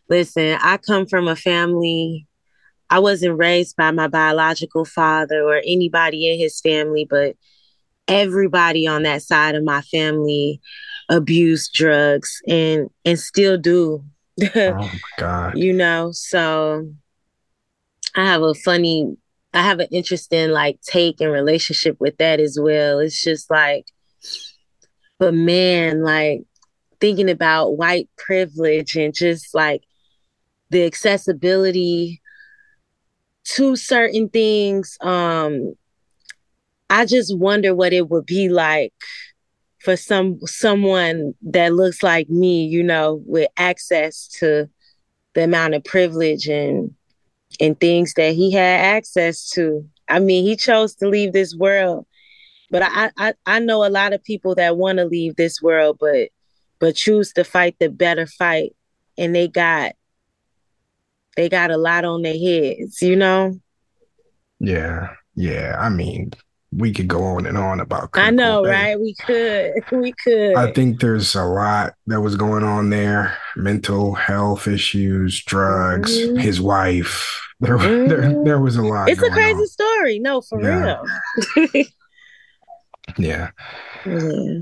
listen, 0.09 0.57
I 0.61 0.77
come 0.77 1.05
from 1.05 1.27
a 1.27 1.35
family 1.35 2.27
I 2.89 2.99
wasn't 2.99 3.37
raised 3.37 3.75
by 3.75 3.91
my 3.91 4.07
biological 4.07 4.85
father 4.85 5.43
or 5.43 5.61
anybody 5.65 6.31
in 6.31 6.39
his 6.39 6.59
family, 6.61 7.07
but 7.09 7.35
everybody 8.07 8.85
on 8.87 9.03
that 9.03 9.23
side 9.23 9.55
of 9.55 9.63
my 9.63 9.81
family 9.81 10.61
abused 11.09 11.73
drugs 11.73 12.41
and 12.47 12.89
and 13.03 13.19
still 13.19 13.57
do. 13.57 14.03
Oh 14.55 14.73
my 14.73 14.99
God. 15.17 15.57
you 15.57 15.71
know, 15.71 16.11
so 16.11 16.91
I 18.15 18.25
have 18.25 18.41
a 18.41 18.53
funny 18.53 19.17
I 19.53 19.61
have 19.61 19.79
an 19.79 19.87
interesting 19.91 20.51
like 20.51 20.81
take 20.81 21.21
and 21.21 21.31
relationship 21.31 21.97
with 21.99 22.17
that 22.17 22.39
as 22.39 22.57
well. 22.59 22.99
It's 22.99 23.21
just 23.21 23.49
like 23.49 23.85
but 25.17 25.33
man, 25.33 26.03
like 26.03 26.41
thinking 26.99 27.29
about 27.29 27.77
white 27.77 28.09
privilege 28.17 28.95
and 28.95 29.13
just 29.13 29.53
like 29.53 29.83
the 30.69 30.85
accessibility 30.85 32.21
to 33.45 33.75
certain 33.75 34.27
things 34.27 34.97
um 35.01 35.75
I 36.89 37.05
just 37.05 37.37
wonder 37.37 37.75
what 37.75 37.93
it 37.93 38.09
would 38.09 38.25
be 38.25 38.49
like 38.49 38.93
for 39.79 39.95
some 39.95 40.39
someone 40.45 41.33
that 41.43 41.73
looks 41.73 42.01
like 42.03 42.29
me, 42.29 42.65
you 42.65 42.83
know, 42.83 43.21
with 43.25 43.49
access 43.57 44.27
to 44.39 44.69
the 45.33 45.43
amount 45.43 45.73
of 45.75 45.83
privilege 45.83 46.47
and 46.47 46.91
and 47.59 47.79
things 47.79 48.13
that 48.15 48.33
he 48.33 48.51
had 48.51 48.81
access 48.81 49.49
to. 49.51 49.87
I 50.07 50.19
mean, 50.19 50.43
he 50.45 50.55
chose 50.55 50.95
to 50.95 51.07
leave 51.07 51.33
this 51.33 51.55
world, 51.55 52.05
but 52.69 52.83
I 52.83 53.11
I, 53.17 53.33
I 53.45 53.59
know 53.59 53.85
a 53.85 53.89
lot 53.89 54.13
of 54.13 54.23
people 54.23 54.55
that 54.55 54.77
want 54.77 54.97
to 54.99 55.05
leave 55.05 55.35
this 55.35 55.61
world, 55.61 55.97
but 55.99 56.29
but 56.79 56.95
choose 56.95 57.33
to 57.33 57.43
fight 57.43 57.75
the 57.79 57.89
better 57.89 58.27
fight, 58.27 58.75
and 59.17 59.35
they 59.35 59.47
got 59.47 59.93
they 61.35 61.49
got 61.49 61.71
a 61.71 61.77
lot 61.77 62.05
on 62.05 62.21
their 62.21 62.37
heads, 62.37 63.01
you 63.01 63.15
know. 63.15 63.59
Yeah. 64.59 65.09
Yeah. 65.35 65.75
I 65.79 65.89
mean, 65.89 66.31
we 66.77 66.91
could 66.91 67.07
go 67.07 67.23
on 67.23 67.45
and 67.45 67.57
on 67.57 67.79
about 67.79 68.09
I 68.15 68.31
know, 68.31 68.63
right? 68.65 68.99
We 68.99 69.13
could, 69.15 69.73
we 69.91 70.11
could. 70.23 70.55
I 70.55 70.71
think 70.73 70.99
there's 70.99 71.33
a 71.35 71.43
lot 71.45 71.93
that 72.07 72.21
was 72.21 72.35
going 72.35 72.63
on 72.63 72.89
there 72.89 73.37
mental 73.55 74.13
health 74.15 74.67
issues, 74.67 75.43
drugs, 75.43 76.11
Mhm. 76.17 76.39
his 76.41 76.59
wife. 76.59 77.41
There, 77.61 77.77
there, 78.07 78.21
Mhm. 78.23 78.45
there 78.45 78.59
was 78.59 78.75
a 78.75 78.81
lot. 78.81 79.09
it's 79.09 79.21
a 79.21 79.29
crazy 79.29 79.59
on. 79.59 79.67
story. 79.67 80.19
No, 80.19 80.41
for 80.41 80.61
Yeah. 80.61 80.97
real. 81.65 81.85
Yeah. 83.17 83.51
yeah. 84.05 84.59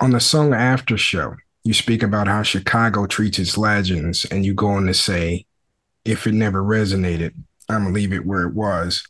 On 0.00 0.10
the 0.10 0.20
song 0.20 0.52
After 0.54 0.96
Show, 0.96 1.34
you 1.64 1.72
speak 1.74 2.02
about 2.02 2.26
how 2.26 2.42
Chicago 2.42 3.06
treats 3.06 3.38
its 3.38 3.56
legends, 3.56 4.24
and 4.26 4.44
you 4.44 4.54
go 4.54 4.68
on 4.68 4.86
to 4.86 4.94
say, 4.94 5.46
if 6.04 6.26
it 6.26 6.32
never 6.34 6.62
resonated, 6.62 7.32
I'm 7.68 7.84
to 7.86 7.90
leave 7.92 8.12
it 8.12 8.26
where 8.26 8.42
it 8.42 8.54
was. 8.54 9.04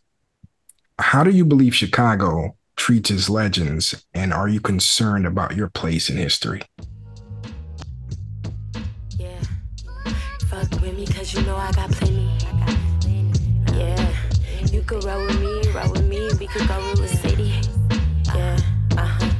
How 1.00 1.24
do 1.24 1.30
you 1.30 1.44
believe 1.44 1.74
Chicago 1.74 2.56
treats 2.76 3.10
its 3.10 3.28
legends, 3.28 4.04
and 4.14 4.32
are 4.32 4.48
you 4.48 4.60
concerned 4.60 5.26
about 5.26 5.56
your 5.56 5.68
place 5.68 6.08
in 6.08 6.16
history? 6.16 6.62
Yeah, 9.18 9.42
fuck 10.46 10.70
with 10.80 10.96
me, 10.96 11.04
cause 11.06 11.34
you 11.34 11.42
know 11.42 11.56
I 11.56 11.72
got 11.72 11.90
plenty. 11.90 12.30
Yeah, 13.76 14.08
you 14.70 14.82
could 14.82 15.02
roll 15.02 15.26
with 15.26 15.40
me, 15.40 15.72
roll 15.72 15.90
with 15.90 16.06
me, 16.06 16.30
we 16.38 16.46
could 16.46 16.68
go 16.68 16.94
to 16.94 17.02
the 17.02 17.08
city. 17.08 17.52
Yeah, 18.32 18.56
uh 18.96 19.06
huh. 19.06 19.30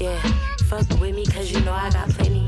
Yeah, 0.00 0.20
fuck 0.66 0.88
with 1.00 1.14
me, 1.14 1.26
cause 1.26 1.52
you 1.52 1.60
know 1.60 1.72
I 1.72 1.90
got 1.90 2.08
plenty. 2.08 2.44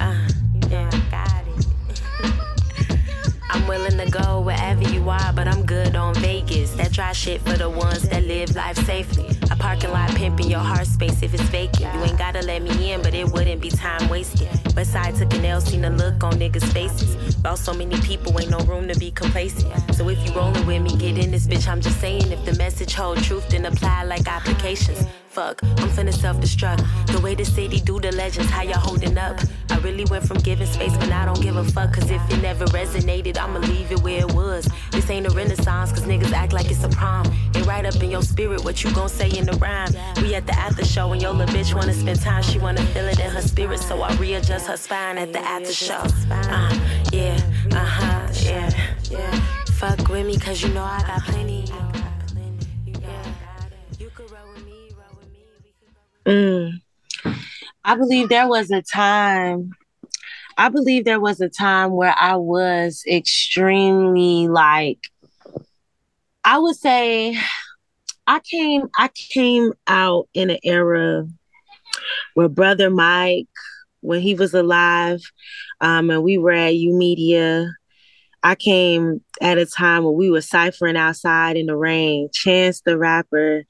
Uh, 0.00 0.28
yeah, 0.70 0.90
got 1.10 1.44
it. 1.58 2.98
I'm 3.50 3.66
willing 3.66 3.98
to 3.98 4.08
go 4.10 4.40
where 4.40 4.56
dry 7.02 7.12
shit 7.12 7.40
for 7.40 7.56
the 7.56 7.68
ones 7.68 8.08
that 8.10 8.22
live 8.24 8.54
life 8.54 8.78
safely. 8.86 9.26
A 9.50 9.56
parking 9.56 9.90
lot 9.90 10.08
pimping 10.14 10.48
your 10.48 10.60
heart 10.60 10.86
space 10.86 11.20
if 11.20 11.34
it's 11.34 11.42
vacant. 11.44 11.92
You 11.94 12.00
ain't 12.04 12.16
gotta 12.16 12.42
let 12.42 12.62
me 12.62 12.92
in, 12.92 13.02
but 13.02 13.12
it 13.12 13.28
wouldn't 13.28 13.60
be 13.60 13.70
time 13.70 14.08
wasted. 14.08 14.46
Westside 14.76 15.18
took 15.18 15.34
an 15.34 15.44
L, 15.44 15.60
seen 15.60 15.80
the 15.80 15.90
look 15.90 16.22
on 16.22 16.34
niggas' 16.34 16.72
faces. 16.72 17.36
About 17.36 17.58
so 17.58 17.74
many 17.74 18.00
people, 18.02 18.38
ain't 18.40 18.50
no 18.50 18.60
room 18.70 18.86
to 18.86 18.96
be 19.00 19.10
complacent. 19.10 19.72
So 19.96 20.08
if 20.10 20.18
you 20.24 20.32
rollin' 20.32 20.64
with 20.64 20.82
me, 20.82 20.96
get 20.96 21.18
in 21.18 21.32
this 21.32 21.48
bitch. 21.48 21.66
I'm 21.66 21.80
just 21.80 22.00
saying, 22.00 22.30
if 22.30 22.44
the 22.44 22.54
message 22.54 22.94
hold 22.94 23.18
truth, 23.24 23.48
then 23.48 23.64
apply 23.64 24.04
like 24.04 24.28
applications. 24.28 25.04
Fuck, 25.32 25.62
I'm 25.62 25.88
finna 25.88 26.12
self-destruct. 26.12 27.06
The 27.06 27.18
way 27.20 27.34
the 27.34 27.46
city 27.46 27.80
do 27.80 27.98
the 27.98 28.12
legends, 28.12 28.50
how 28.50 28.60
y'all 28.64 28.74
holding 28.78 29.16
up? 29.16 29.40
I 29.70 29.78
really 29.78 30.04
went 30.04 30.28
from 30.28 30.36
giving 30.36 30.66
space, 30.66 30.94
but 30.98 31.10
I 31.10 31.24
don't 31.24 31.40
give 31.40 31.56
a 31.56 31.64
fuck. 31.64 31.94
Cause 31.94 32.10
if 32.10 32.20
it 32.30 32.42
never 32.42 32.66
resonated, 32.66 33.38
I'ma 33.38 33.60
leave 33.60 33.90
it 33.90 34.02
where 34.02 34.20
it 34.20 34.34
was. 34.34 34.68
This 34.90 35.08
ain't 35.08 35.26
a 35.26 35.30
renaissance, 35.30 35.90
cause 35.90 36.02
niggas 36.02 36.32
act 36.32 36.52
like 36.52 36.70
it's 36.70 36.84
a 36.84 36.90
prom. 36.90 37.24
Ain't 37.54 37.64
right 37.64 37.86
up 37.86 37.94
in 38.02 38.10
your 38.10 38.20
spirit 38.20 38.62
what 38.62 38.84
you 38.84 38.92
gon' 38.92 39.08
say 39.08 39.30
in 39.30 39.46
the 39.46 39.54
rhyme. 39.54 39.94
We 40.20 40.34
at 40.34 40.46
the 40.46 40.52
after 40.52 40.84
show 40.84 41.12
and 41.12 41.22
your 41.22 41.32
little 41.32 41.54
bitch 41.54 41.72
wanna 41.72 41.94
spend 41.94 42.20
time. 42.20 42.42
She 42.42 42.58
wanna 42.58 42.82
feel 42.92 43.08
it 43.08 43.18
in 43.18 43.30
her 43.30 43.40
spirit, 43.40 43.80
so 43.80 44.02
I 44.02 44.14
readjust 44.16 44.66
her 44.66 44.76
spine 44.76 45.16
at 45.16 45.32
the 45.32 45.40
after 45.40 45.72
show. 45.72 46.04
Uh, 46.30 46.78
yeah, 47.10 47.40
uh 47.70 47.76
huh, 47.78 48.28
yeah. 48.42 49.40
Fuck 49.78 50.10
with 50.10 50.26
me, 50.26 50.36
cause 50.36 50.62
you 50.62 50.68
know 50.74 50.84
I 50.84 51.02
got 51.06 51.22
plenty. 51.22 51.64
Mm. 56.24 56.80
I 57.84 57.96
believe 57.96 58.28
there 58.28 58.48
was 58.48 58.70
a 58.70 58.82
time. 58.82 59.72
I 60.56 60.68
believe 60.68 61.04
there 61.04 61.20
was 61.20 61.40
a 61.40 61.48
time 61.48 61.92
where 61.92 62.14
I 62.16 62.36
was 62.36 63.02
extremely 63.08 64.48
like. 64.48 64.98
I 66.44 66.58
would 66.58 66.76
say, 66.76 67.36
I 68.26 68.40
came. 68.40 68.88
I 68.96 69.08
came 69.08 69.72
out 69.86 70.28
in 70.34 70.50
an 70.50 70.58
era 70.62 71.26
where 72.34 72.48
brother 72.48 72.90
Mike, 72.90 73.48
when 74.00 74.20
he 74.20 74.34
was 74.34 74.54
alive, 74.54 75.20
um, 75.80 76.10
and 76.10 76.22
we 76.22 76.38
were 76.38 76.52
at 76.52 76.74
YOUmedia. 76.74 77.68
I 78.42 78.54
came 78.54 79.22
at 79.40 79.58
a 79.58 79.66
time 79.66 80.04
when 80.04 80.14
we 80.14 80.30
were 80.30 80.40
ciphering 80.40 80.96
outside 80.96 81.56
in 81.56 81.66
the 81.66 81.76
rain. 81.76 82.28
Chance 82.32 82.82
the 82.82 82.98
rapper, 82.98 83.64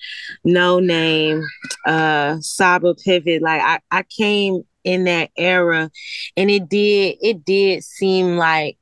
Noname, 0.47 1.45
uh 1.87 2.39
Saba 2.41 2.95
Pivot. 2.95 3.43
Like 3.43 3.61
I, 3.63 3.81
I 3.91 4.03
came 4.05 4.63
in 4.85 5.05
that 5.05 5.31
era 5.37 5.91
and 6.37 6.51
it 6.51 6.69
did 6.69 7.17
it 7.21 7.45
did 7.45 7.85
seem 7.85 8.37
like 8.37 8.79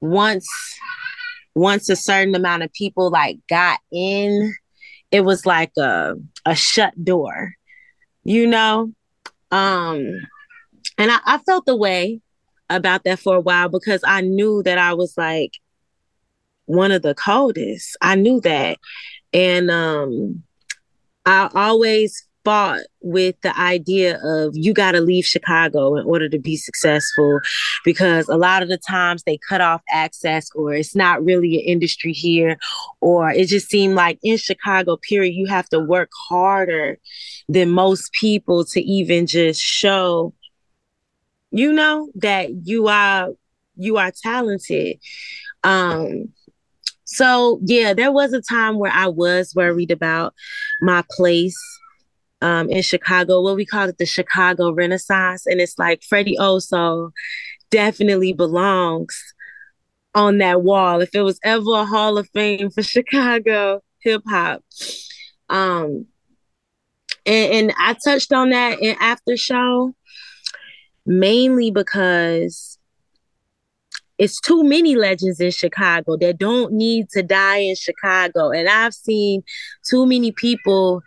once 0.00 0.46
once 1.54 1.88
a 1.88 1.96
certain 1.96 2.34
amount 2.34 2.62
of 2.62 2.72
people 2.72 3.10
like 3.10 3.38
got 3.48 3.80
in, 3.92 4.54
it 5.10 5.22
was 5.22 5.46
like 5.46 5.72
a 5.78 6.14
a 6.44 6.54
shut 6.54 6.92
door, 7.02 7.54
you 8.24 8.46
know? 8.46 8.92
Um 9.50 10.06
and 10.98 11.10
I, 11.10 11.18
I 11.24 11.38
felt 11.38 11.66
the 11.66 11.76
way 11.76 12.20
about 12.70 13.04
that 13.04 13.18
for 13.18 13.36
a 13.36 13.40
while 13.40 13.68
because 13.68 14.02
I 14.06 14.20
knew 14.20 14.62
that 14.62 14.78
I 14.78 14.94
was 14.94 15.16
like 15.16 15.52
one 16.66 16.92
of 16.92 17.02
the 17.02 17.14
coldest. 17.14 17.96
I 18.00 18.14
knew 18.14 18.40
that. 18.40 18.78
And 19.32 19.70
um 19.70 20.42
I 21.26 21.50
always 21.54 22.26
fought 22.44 22.80
with 23.00 23.34
the 23.40 23.58
idea 23.58 24.20
of 24.22 24.52
you 24.54 24.74
got 24.74 24.92
to 24.92 25.00
leave 25.00 25.24
Chicago 25.24 25.96
in 25.96 26.04
order 26.04 26.28
to 26.28 26.38
be 26.38 26.56
successful 26.56 27.40
because 27.84 28.28
a 28.28 28.36
lot 28.36 28.62
of 28.62 28.68
the 28.68 28.76
times 28.76 29.22
they 29.22 29.38
cut 29.48 29.62
off 29.62 29.80
access 29.90 30.48
or 30.54 30.74
it's 30.74 30.94
not 30.94 31.24
really 31.24 31.54
an 31.54 31.64
industry 31.64 32.12
here 32.12 32.58
or 33.00 33.30
it 33.30 33.46
just 33.46 33.68
seemed 33.68 33.94
like 33.94 34.18
in 34.22 34.36
Chicago 34.36 34.98
period 34.98 35.34
you 35.34 35.46
have 35.46 35.68
to 35.70 35.80
work 35.80 36.10
harder 36.28 36.98
than 37.48 37.70
most 37.70 38.12
people 38.12 38.64
to 38.66 38.80
even 38.82 39.26
just 39.26 39.60
show 39.60 40.34
you 41.54 41.72
know 41.72 42.10
that 42.16 42.50
you 42.66 42.88
are 42.88 43.30
you 43.76 43.96
are 43.96 44.12
talented. 44.22 44.98
Um 45.62 46.32
so 47.04 47.60
yeah 47.64 47.92
there 47.92 48.10
was 48.10 48.32
a 48.32 48.40
time 48.40 48.78
where 48.78 48.90
i 48.90 49.06
was 49.06 49.52
worried 49.54 49.90
about 49.90 50.34
my 50.80 51.04
place 51.10 51.56
um 52.40 52.68
in 52.70 52.82
chicago 52.82 53.42
what 53.42 53.56
we 53.56 53.66
call 53.66 53.88
it 53.88 53.98
the 53.98 54.06
chicago 54.06 54.72
renaissance. 54.72 55.46
And 55.46 55.60
it's 55.60 55.78
like 55.78 56.02
freddie 56.02 56.36
oso 56.40 57.10
definitely 57.70 58.32
belongs 58.32 59.20
on 60.14 60.38
that 60.38 60.62
wall. 60.62 61.00
If 61.00 61.14
it 61.14 61.22
was 61.22 61.38
ever 61.44 61.74
a 61.74 61.84
hall 61.84 62.18
of 62.18 62.28
fame 62.32 62.70
for 62.70 62.82
chicago 62.94 63.82
hip-hop 64.00 64.62
um 65.50 66.06
and, 67.26 67.52
and 67.52 67.72
i 67.78 67.94
touched 68.04 68.32
on 68.32 68.50
that 68.50 68.80
in 68.80 68.96
after 69.00 69.36
show 69.36 69.94
mainly 71.06 71.70
because 71.70 72.78
it's 74.18 74.40
too 74.40 74.62
many 74.62 74.94
legends 74.94 75.40
in 75.40 75.50
Chicago 75.50 76.16
that 76.18 76.38
don't 76.38 76.72
need 76.72 77.08
to 77.10 77.22
die 77.22 77.58
in 77.58 77.74
Chicago. 77.74 78.50
And 78.50 78.68
I've 78.68 78.94
seen 78.94 79.42
too 79.84 80.06
many 80.06 80.32
people 80.32 81.02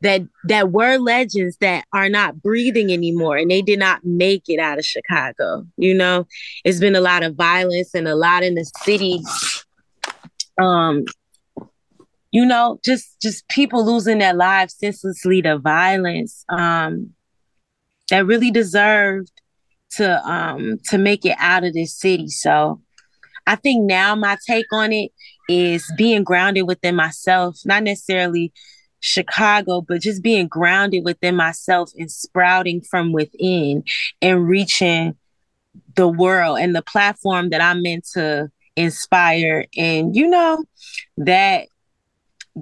that 0.00 0.22
that 0.44 0.70
were 0.70 0.96
legends 0.98 1.56
that 1.60 1.84
are 1.92 2.08
not 2.08 2.40
breathing 2.40 2.92
anymore 2.92 3.36
and 3.36 3.50
they 3.50 3.62
did 3.62 3.80
not 3.80 4.04
make 4.04 4.44
it 4.48 4.60
out 4.60 4.78
of 4.78 4.84
Chicago. 4.84 5.66
You 5.76 5.94
know, 5.94 6.26
it's 6.64 6.78
been 6.78 6.94
a 6.94 7.00
lot 7.00 7.24
of 7.24 7.34
violence 7.34 7.94
and 7.94 8.06
a 8.06 8.14
lot 8.14 8.44
in 8.44 8.54
the 8.54 8.64
city. 8.82 9.20
Um 10.56 11.04
you 12.30 12.44
know, 12.44 12.78
just 12.84 13.20
just 13.20 13.48
people 13.48 13.84
losing 13.84 14.18
their 14.18 14.34
lives 14.34 14.76
senselessly 14.76 15.42
to 15.42 15.58
violence. 15.58 16.44
Um 16.48 17.14
that 18.10 18.26
really 18.26 18.50
deserved 18.50 19.30
to 19.90 20.22
um 20.28 20.78
to 20.84 20.98
make 20.98 21.24
it 21.24 21.36
out 21.38 21.64
of 21.64 21.72
this 21.72 21.96
city. 21.96 22.28
So 22.28 22.80
I 23.46 23.56
think 23.56 23.84
now 23.84 24.14
my 24.14 24.36
take 24.46 24.70
on 24.72 24.92
it 24.92 25.10
is 25.48 25.90
being 25.96 26.22
grounded 26.22 26.66
within 26.66 26.94
myself, 26.94 27.56
not 27.64 27.82
necessarily 27.82 28.52
Chicago, 29.00 29.80
but 29.80 30.02
just 30.02 30.22
being 30.22 30.48
grounded 30.48 31.04
within 31.04 31.36
myself 31.36 31.90
and 31.96 32.10
sprouting 32.10 32.82
from 32.82 33.12
within 33.12 33.84
and 34.20 34.46
reaching 34.46 35.16
the 35.94 36.08
world 36.08 36.58
and 36.58 36.74
the 36.74 36.82
platform 36.82 37.50
that 37.50 37.62
I'm 37.62 37.82
meant 37.82 38.06
to 38.14 38.50
inspire. 38.76 39.64
And 39.76 40.14
you 40.14 40.28
know, 40.28 40.64
that 41.18 41.68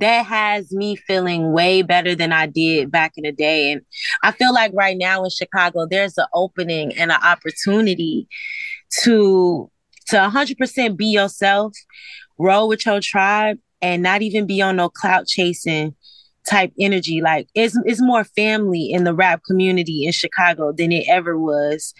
that 0.00 0.26
has 0.26 0.72
me 0.72 0.96
feeling 0.96 1.52
way 1.52 1.82
better 1.82 2.14
than 2.14 2.32
I 2.32 2.46
did 2.46 2.90
back 2.90 3.12
in 3.16 3.24
the 3.24 3.32
day. 3.32 3.72
And 3.72 3.82
I 4.22 4.32
feel 4.32 4.52
like 4.52 4.72
right 4.74 4.96
now 4.96 5.24
in 5.24 5.30
Chicago, 5.30 5.86
there's 5.86 6.18
an 6.18 6.26
opening 6.34 6.92
and 6.96 7.10
an 7.10 7.20
opportunity 7.22 8.28
to 9.02 9.70
to 10.08 10.16
100% 10.16 10.96
be 10.96 11.06
yourself, 11.06 11.72
roll 12.38 12.68
with 12.68 12.86
your 12.86 13.00
tribe, 13.00 13.58
and 13.82 14.04
not 14.04 14.22
even 14.22 14.46
be 14.46 14.62
on 14.62 14.76
no 14.76 14.88
clout 14.88 15.26
chasing 15.26 15.94
type 16.48 16.72
energy. 16.78 17.20
Like 17.20 17.48
it's 17.54 17.78
it's 17.84 18.00
more 18.00 18.24
family 18.24 18.90
in 18.90 19.04
the 19.04 19.14
rap 19.14 19.42
community 19.46 20.06
in 20.06 20.12
Chicago 20.12 20.72
than 20.72 20.92
it 20.92 21.06
ever 21.08 21.38
was. 21.38 21.92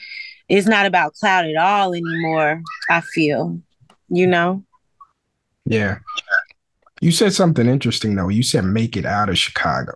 It's 0.49 0.69
not 0.69 0.87
about 0.87 1.15
clout 1.15 1.45
at 1.45 1.57
all 1.57 1.93
anymore. 1.93 2.63
I 2.89 3.01
feel, 3.01 3.61
you 4.09 4.27
know. 4.27 4.65
Yeah. 5.65 5.99
You 7.01 7.13
said 7.13 7.33
something 7.33 7.67
interesting 7.67 8.15
though. 8.15 8.29
You 8.29 8.43
said 8.43 8.65
make 8.65 8.97
it 8.97 9.05
out 9.05 9.29
of 9.29 9.39
Chicago. 9.39 9.95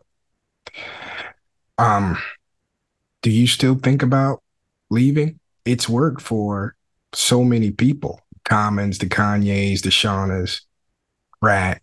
Um, 1.79 2.19
do 3.23 3.31
you 3.31 3.47
still 3.47 3.75
think 3.75 4.03
about 4.03 4.43
leaving? 4.91 5.41
It's 5.65 5.89
worked 5.89 6.21
for 6.21 6.75
so 7.15 7.43
many 7.43 7.71
people. 7.71 8.21
Commons, 8.45 8.99
the 8.99 9.07
Kanyes, 9.07 9.83
the 9.83 9.91
Shawnnas, 9.91 10.63
Rat. 11.41 11.83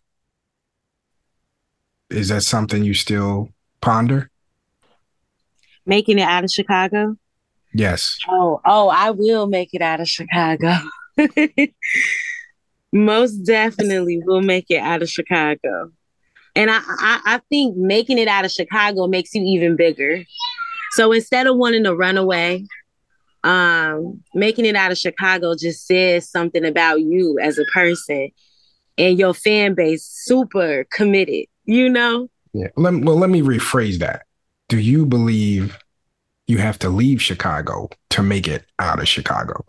Is 2.10 2.30
that 2.30 2.44
something 2.44 2.84
you 2.84 2.94
still 2.94 3.50
ponder? 3.82 4.30
Making 5.86 6.20
it 6.20 6.24
out 6.24 6.44
of 6.44 6.52
Chicago. 6.52 7.18
Yes. 7.74 8.18
Oh, 8.28 8.62
oh, 8.66 8.90
I 8.90 9.12
will 9.12 9.48
make 9.48 9.74
it 9.74 9.82
out 9.82 10.00
of 10.00 10.08
Chicago. 10.08 10.74
Most 12.94 13.38
definitely 13.40 14.22
we'll 14.26 14.42
make 14.42 14.68
it 14.70 14.80
out 14.80 15.02
of 15.02 15.10
Chicago. 15.10 15.92
And 16.56 16.72
I, 16.72 16.80
I, 16.86 17.22
I 17.26 17.42
think 17.50 17.78
making 17.78 18.18
it 18.18 18.28
out 18.28 18.46
of 18.46 18.52
Chicago 18.52 19.08
makes 19.08 19.34
you 19.36 19.44
even 19.44 19.76
bigger. 19.76 20.24
So 20.92 21.12
instead 21.12 21.46
of 21.48 21.58
wanting 21.58 21.84
to 21.84 21.96
run 21.96 22.18
away, 22.18 22.66
um, 23.44 24.24
making 24.34 24.66
it 24.66 24.76
out 24.76 24.92
of 24.92 24.98
Chicago 24.98 25.54
just 25.56 25.86
says 25.86 26.30
something 26.30 26.66
about 26.66 27.02
you 27.02 27.38
as 27.40 27.60
a 27.60 27.66
person 27.74 28.30
and 28.98 29.20
your 29.20 29.34
fan 29.34 29.76
base 29.76 30.04
super 30.04 30.86
committed, 30.92 31.46
you 31.66 31.90
know? 31.90 32.30
Yeah. 32.54 32.70
Let, 32.76 32.96
well, 33.02 33.18
let 33.18 33.30
me 33.30 33.42
rephrase 33.42 34.00
that. 34.00 34.24
Do 34.70 34.80
you 34.80 35.06
believe 35.06 35.78
you 36.48 36.58
have 36.58 36.80
to 36.80 36.90
leave 36.90 37.22
Chicago 37.22 37.90
to 38.10 38.24
make 38.24 38.48
it 38.48 38.66
out 38.80 39.00
of 39.00 39.08
Chicago? 39.08 39.64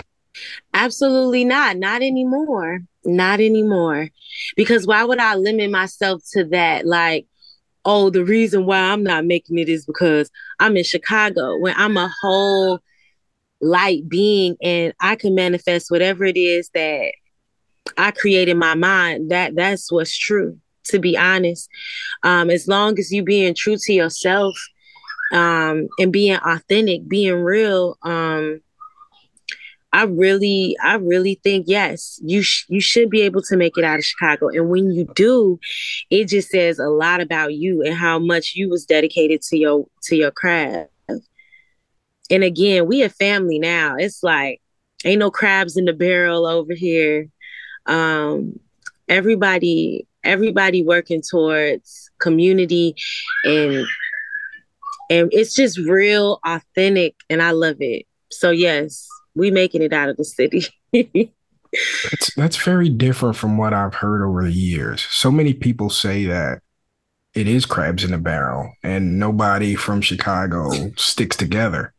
Absolutely 0.74 1.44
not. 1.44 1.76
Not 1.76 2.02
anymore. 2.02 2.80
Not 3.04 3.40
anymore. 3.40 4.08
Because 4.56 4.86
why 4.86 5.04
would 5.04 5.18
I 5.18 5.34
limit 5.34 5.70
myself 5.70 6.22
to 6.32 6.44
that? 6.46 6.86
Like, 6.86 7.26
oh, 7.84 8.10
the 8.10 8.24
reason 8.24 8.66
why 8.66 8.78
I'm 8.78 9.02
not 9.02 9.24
making 9.24 9.58
it 9.58 9.68
is 9.68 9.86
because 9.86 10.30
I'm 10.58 10.76
in 10.76 10.84
Chicago 10.84 11.58
when 11.58 11.74
I'm 11.76 11.96
a 11.96 12.12
whole 12.20 12.80
light 13.60 14.08
being 14.08 14.56
and 14.62 14.92
I 15.00 15.16
can 15.16 15.34
manifest 15.34 15.90
whatever 15.90 16.24
it 16.24 16.36
is 16.36 16.70
that 16.74 17.12
I 17.96 18.10
create 18.10 18.48
in 18.48 18.58
my 18.58 18.74
mind. 18.74 19.30
That 19.30 19.54
that's 19.56 19.90
what's 19.90 20.16
true, 20.16 20.58
to 20.84 20.98
be 20.98 21.16
honest. 21.16 21.68
Um, 22.22 22.50
as 22.50 22.68
long 22.68 22.98
as 22.98 23.10
you 23.10 23.22
being 23.22 23.54
true 23.54 23.76
to 23.78 23.92
yourself 23.92 24.54
um, 25.32 25.88
and 25.98 26.12
being 26.12 26.36
authentic, 26.36 27.08
being 27.08 27.42
real, 27.42 27.96
um, 28.02 28.60
I 29.98 30.04
really, 30.04 30.76
I 30.80 30.94
really 30.94 31.40
think 31.42 31.64
yes, 31.66 32.20
you 32.22 32.42
sh- 32.42 32.66
you 32.68 32.80
should 32.80 33.10
be 33.10 33.22
able 33.22 33.42
to 33.42 33.56
make 33.56 33.76
it 33.76 33.82
out 33.82 33.98
of 33.98 34.04
Chicago, 34.04 34.46
and 34.46 34.68
when 34.68 34.92
you 34.92 35.08
do, 35.16 35.58
it 36.08 36.26
just 36.26 36.50
says 36.50 36.78
a 36.78 36.86
lot 36.86 37.20
about 37.20 37.54
you 37.54 37.82
and 37.82 37.96
how 37.96 38.20
much 38.20 38.52
you 38.54 38.70
was 38.70 38.86
dedicated 38.86 39.42
to 39.42 39.58
your 39.58 39.88
to 40.04 40.14
your 40.14 40.30
craft. 40.30 40.92
And 42.30 42.44
again, 42.44 42.86
we 42.86 43.02
a 43.02 43.08
family 43.08 43.58
now. 43.58 43.96
It's 43.98 44.22
like 44.22 44.62
ain't 45.04 45.18
no 45.18 45.32
crabs 45.32 45.76
in 45.76 45.86
the 45.86 45.92
barrel 45.92 46.46
over 46.46 46.74
here. 46.74 47.28
Um, 47.86 48.60
everybody, 49.08 50.06
everybody 50.22 50.84
working 50.84 51.22
towards 51.28 52.08
community 52.20 52.94
and 53.44 53.84
and 55.10 55.28
it's 55.32 55.54
just 55.54 55.76
real 55.76 56.38
authentic 56.46 57.16
and 57.28 57.42
I 57.42 57.50
love 57.50 57.78
it. 57.80 58.06
So 58.30 58.50
yes, 58.50 59.08
we 59.38 59.50
making 59.50 59.82
it 59.82 59.92
out 59.92 60.08
of 60.08 60.16
the 60.16 60.24
city. 60.24 60.66
that's 60.92 62.34
that's 62.34 62.56
very 62.56 62.88
different 62.88 63.36
from 63.36 63.56
what 63.56 63.72
I've 63.72 63.94
heard 63.94 64.22
over 64.22 64.44
the 64.44 64.52
years. 64.52 65.06
So 65.10 65.30
many 65.30 65.54
people 65.54 65.90
say 65.90 66.26
that 66.26 66.62
it 67.34 67.46
is 67.46 67.66
crabs 67.66 68.04
in 68.04 68.12
a 68.12 68.18
barrel 68.18 68.72
and 68.82 69.18
nobody 69.18 69.74
from 69.74 70.00
Chicago 70.00 70.70
sticks 70.96 71.36
together. 71.36 71.92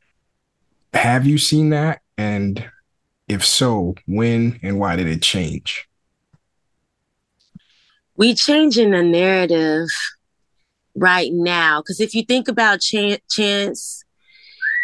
Have 0.93 1.25
you 1.25 1.37
seen 1.37 1.69
that? 1.69 2.01
And 2.17 2.69
if 3.27 3.45
so, 3.45 3.95
when 4.07 4.59
and 4.63 4.79
why 4.79 4.95
did 4.95 5.07
it 5.07 5.21
change? 5.21 5.87
We 8.17 8.33
changing 8.33 8.91
the 8.91 9.03
narrative 9.03 9.87
right 10.95 11.31
now 11.31 11.81
because 11.81 12.01
if 12.01 12.13
you 12.13 12.23
think 12.23 12.49
about 12.49 12.81
Ch- 12.81 13.21
Chance, 13.29 14.03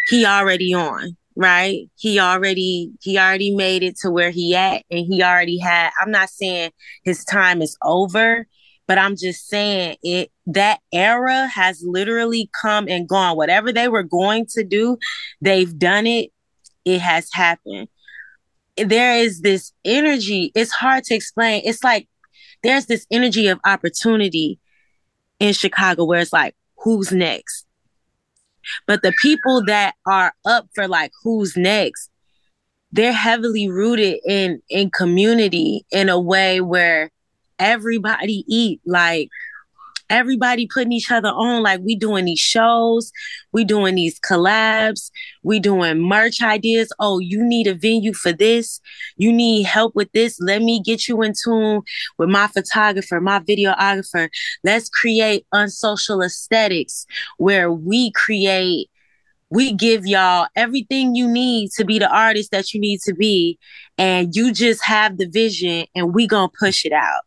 he 0.08 0.24
already 0.24 0.72
on 0.72 1.16
right? 1.36 1.88
He 1.96 2.18
already 2.18 2.92
he 3.02 3.18
already 3.18 3.54
made 3.54 3.82
it 3.82 3.96
to 3.98 4.10
where 4.10 4.30
he 4.30 4.56
at 4.56 4.82
and 4.90 5.06
he 5.06 5.22
already 5.22 5.58
had 5.58 5.90
i'm 6.00 6.10
not 6.10 6.30
saying 6.30 6.70
his 7.04 7.24
time 7.24 7.60
is 7.60 7.76
over 7.82 8.46
but 8.86 8.98
i'm 8.98 9.16
just 9.16 9.46
saying 9.48 9.96
it 10.02 10.30
that 10.46 10.80
era 10.92 11.46
has 11.48 11.82
literally 11.84 12.48
come 12.60 12.86
and 12.88 13.08
gone. 13.08 13.36
Whatever 13.36 13.72
they 13.72 13.88
were 13.88 14.02
going 14.02 14.46
to 14.50 14.64
do 14.64 14.96
they've 15.40 15.76
done 15.78 16.06
it. 16.06 16.30
It 16.84 17.00
has 17.00 17.28
happened. 17.32 17.88
There 18.76 19.16
is 19.16 19.40
this 19.40 19.72
energy. 19.84 20.52
It's 20.54 20.70
hard 20.70 21.02
to 21.04 21.14
explain. 21.14 21.62
It's 21.64 21.82
like 21.82 22.08
there's 22.62 22.86
this 22.86 23.06
energy 23.10 23.48
of 23.48 23.58
opportunity 23.64 24.60
in 25.38 25.52
chicago 25.52 26.04
where 26.04 26.20
it's 26.20 26.32
like 26.32 26.54
who's 26.78 27.12
next 27.12 27.65
but 28.86 29.02
the 29.02 29.12
people 29.20 29.64
that 29.66 29.94
are 30.06 30.32
up 30.44 30.68
for 30.74 30.88
like 30.88 31.12
who's 31.22 31.56
next, 31.56 32.10
they're 32.92 33.12
heavily 33.12 33.68
rooted 33.68 34.18
in 34.26 34.62
in 34.68 34.90
community 34.90 35.84
in 35.90 36.08
a 36.08 36.20
way 36.20 36.60
where 36.60 37.10
everybody 37.58 38.44
eat 38.48 38.80
like 38.84 39.28
everybody 40.10 40.66
putting 40.66 40.92
each 40.92 41.10
other 41.10 41.28
on. 41.28 41.62
Like 41.62 41.80
we 41.82 41.96
doing 41.96 42.24
these 42.24 42.38
shows 42.38 43.12
we 43.52 43.64
doing 43.64 43.94
these 43.94 44.20
collabs 44.20 45.10
we 45.42 45.60
doing 45.60 46.00
merch 46.00 46.42
ideas. 46.42 46.92
Oh 46.98 47.18
you 47.18 47.42
need 47.44 47.66
a 47.66 47.74
venue 47.74 48.12
for 48.12 48.32
this. 48.32 48.80
You 49.16 49.32
need 49.32 49.64
help 49.64 49.94
with 49.94 50.12
this. 50.12 50.38
Let 50.40 50.62
me 50.62 50.80
get 50.80 51.08
you 51.08 51.22
in 51.22 51.32
tune 51.42 51.82
with 52.18 52.28
my 52.28 52.46
photographer 52.48 53.20
my 53.20 53.40
videographer. 53.40 54.28
Let's 54.64 54.88
create 54.88 55.46
unsocial 55.52 56.22
aesthetics 56.22 57.06
where 57.38 57.70
we 57.72 58.12
create 58.12 58.90
we 59.48 59.72
give 59.72 60.06
y'all 60.06 60.48
everything 60.56 61.14
you 61.14 61.28
need 61.28 61.70
to 61.76 61.84
be 61.84 62.00
the 62.00 62.08
artist 62.12 62.50
that 62.50 62.74
you 62.74 62.80
need 62.80 63.00
to 63.02 63.14
be. 63.14 63.58
And 63.96 64.34
you 64.34 64.52
just 64.52 64.84
have 64.84 65.18
the 65.18 65.28
vision 65.28 65.86
and 65.94 66.14
we 66.14 66.26
gonna 66.26 66.50
push 66.58 66.84
it 66.84 66.92
out 66.92 67.22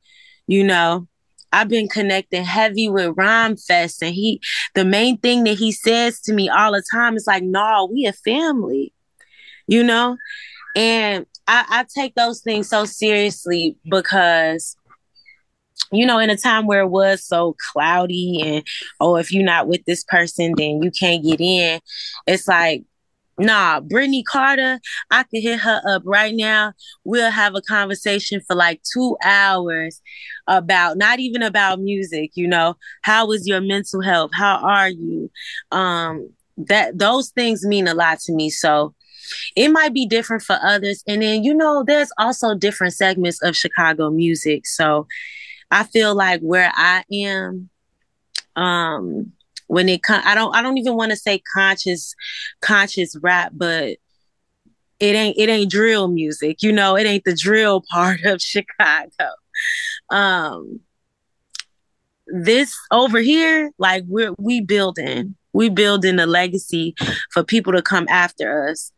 you 0.50 0.64
know 0.64 1.08
I've 1.52 1.70
been 1.70 1.88
connecting 1.88 2.44
heavy 2.44 2.90
with 2.90 3.16
Rhymefest, 3.16 4.02
and 4.02 4.14
he, 4.14 4.42
the 4.76 4.86
main 4.86 5.18
thing 5.18 5.44
that 5.46 5.58
he 5.58 5.72
says 5.72 6.22
to 6.22 6.34
me 6.34 6.50
all 6.50 6.72
the 6.74 6.84
time 6.92 7.16
is 7.16 7.28
like, 7.28 7.44
"No, 7.44 7.90
we 7.92 8.06
a 8.06 8.14
family," 8.14 8.94
you 9.68 9.84
know, 9.84 10.18
and 10.76 11.26
I, 11.48 11.66
I 11.70 11.86
take 11.94 12.16
those 12.16 12.42
things 12.42 12.70
so 12.70 12.86
seriously 12.86 13.78
because 13.90 14.76
you 15.92 16.06
know, 16.06 16.20
in 16.20 16.30
a 16.30 16.38
time 16.38 16.68
where 16.68 16.82
it 16.82 16.90
was 16.90 17.26
so 17.26 17.56
cloudy 17.72 18.42
and 18.44 18.64
oh, 19.00 19.16
if 19.16 19.32
you're 19.32 19.44
not 19.44 19.68
with 19.68 19.84
this 19.86 20.04
person, 20.04 20.54
then 20.56 20.84
you 20.84 20.92
can't 20.92 21.24
get 21.24 21.42
in. 21.42 21.80
It's 22.28 22.48
like 22.48 22.84
Nah, 23.40 23.80
Brittney 23.80 24.24
Carter, 24.24 24.80
I 25.10 25.24
could 25.24 25.42
hit 25.42 25.60
her 25.60 25.82
up 25.88 26.04
right 26.06 26.36
now. 26.36 26.74
We'll 27.04 27.32
have 27.32 27.56
a 27.56 27.62
conversation 27.62 28.42
for 28.46 28.56
like 28.56 28.82
two 28.92 29.18
hours 29.24 30.02
about 30.48 30.98
not 30.98 31.20
even 31.20 31.42
about 31.42 31.80
music, 31.80 32.32
you 32.36 32.48
know. 32.48 32.76
How 33.04 33.32
is 33.32 33.48
your 33.48 33.62
mental 33.62 34.02
health? 34.02 34.32
How 34.34 34.58
are 34.58 34.90
you? 34.90 35.32
Um, 35.72 36.30
that 36.58 36.98
those 36.98 37.30
things 37.30 37.66
mean 37.66 37.88
a 37.88 37.94
lot 37.94 38.20
to 38.20 38.34
me. 38.34 38.50
So 38.50 38.94
it 39.56 39.70
might 39.70 39.94
be 39.94 40.06
different 40.06 40.44
for 40.44 40.58
others. 40.62 41.04
And 41.08 41.22
then, 41.22 41.44
you 41.44 41.54
know, 41.54 41.84
there's 41.86 42.12
also 42.18 42.56
different 42.56 42.94
segments 42.94 43.42
of 43.42 43.56
Chicago 43.56 44.10
music. 44.10 44.68
So 44.68 45.08
I 45.72 45.84
feel 45.84 46.16
like 46.16 46.42
where 46.42 46.72
I 46.74 47.04
am, 47.14 47.70
um, 48.56 49.32
when 49.70 49.88
it 49.88 50.02
comes 50.02 50.24
i 50.26 50.34
don't 50.34 50.54
i 50.56 50.62
don't 50.62 50.78
even 50.80 50.96
want 50.96 51.12
to 51.12 51.16
say 51.16 51.42
conscious 51.54 52.16
conscious 52.60 53.16
rap 53.22 53.52
but 53.56 53.98
it 55.00 55.16
ain't 55.16 55.38
it 55.38 55.48
ain't 55.48 55.72
drill 55.72 56.08
music 56.08 56.62
you 56.62 56.72
know 56.72 56.98
it 56.98 57.06
ain't 57.06 57.24
the 57.24 57.36
drill 57.36 57.82
part 57.92 58.22
of 58.24 58.42
chicago. 58.42 59.30
Um 60.10 60.82
this 62.28 62.76
over 62.92 63.20
here 63.20 63.72
like 63.78 64.04
we're 64.08 64.34
we 64.38 64.62
building 64.62 65.36
we 65.54 65.70
building 65.70 66.20
a 66.20 66.26
legacy 66.26 66.96
for 67.32 67.44
people 67.44 67.74
to 67.74 67.82
come 67.82 68.08
after 68.10 68.70
us. 68.70 68.92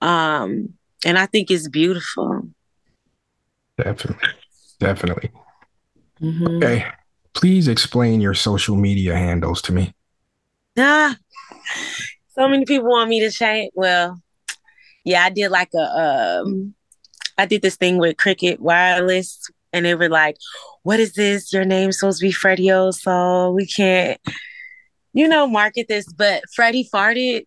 Um 0.00 0.70
and 1.04 1.18
i 1.18 1.26
think 1.26 1.50
it's 1.50 1.68
beautiful. 1.68 2.48
Definitely 3.78 4.28
definitely. 4.80 5.30
Mm-hmm. 6.20 6.46
okay 6.56 6.86
please 7.34 7.68
explain 7.68 8.22
your 8.22 8.32
social 8.32 8.74
media 8.74 9.14
handles 9.14 9.60
to 9.60 9.72
me 9.72 9.94
Ah, 10.78 11.16
so 12.28 12.48
many 12.48 12.64
people 12.64 12.88
want 12.90 13.08
me 13.10 13.20
to 13.20 13.30
change. 13.30 13.72
Well, 13.74 14.20
yeah, 15.04 15.24
I 15.24 15.30
did 15.30 15.50
like 15.50 15.70
a 15.74 16.42
um, 16.44 16.74
I 17.38 17.46
did 17.46 17.62
this 17.62 17.76
thing 17.76 17.98
with 17.98 18.16
Cricket 18.16 18.60
Wireless, 18.60 19.40
and 19.72 19.84
they 19.86 19.94
were 19.94 20.08
like, 20.08 20.36
"What 20.82 21.00
is 21.00 21.14
this? 21.14 21.52
Your 21.52 21.64
name's 21.64 21.98
supposed 21.98 22.20
to 22.20 22.26
be 22.26 22.32
Freddie 22.32 22.70
so 22.92 23.52
we 23.52 23.66
can't, 23.66 24.20
you 25.12 25.28
know, 25.28 25.46
market 25.46 25.88
this." 25.88 26.06
But 26.12 26.42
Freddie 26.54 26.88
farted. 26.92 27.46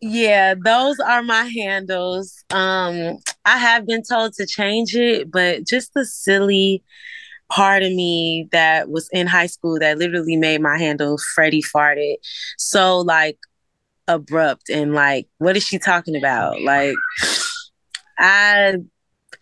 Yeah, 0.00 0.54
those 0.54 1.00
are 1.00 1.22
my 1.22 1.44
handles. 1.44 2.44
Um, 2.50 3.18
I 3.44 3.58
have 3.58 3.86
been 3.86 4.02
told 4.02 4.34
to 4.34 4.46
change 4.46 4.94
it, 4.94 5.30
but 5.30 5.66
just 5.66 5.92
the 5.94 6.04
silly 6.04 6.84
part 7.50 7.82
of 7.82 7.92
me 7.92 8.48
that 8.52 8.88
was 8.90 9.08
in 9.12 9.26
high 9.26 9.46
school 9.46 9.78
that 9.78 9.98
literally 9.98 10.36
made 10.36 10.60
my 10.60 10.78
handle 10.78 11.18
Freddie 11.34 11.62
farted 11.62 12.16
so 12.58 13.00
like 13.00 13.38
abrupt 14.06 14.68
and 14.70 14.94
like 14.94 15.26
what 15.38 15.56
is 15.56 15.64
she 15.64 15.78
talking 15.78 16.16
about? 16.16 16.60
Like 16.62 16.94
I 18.18 18.76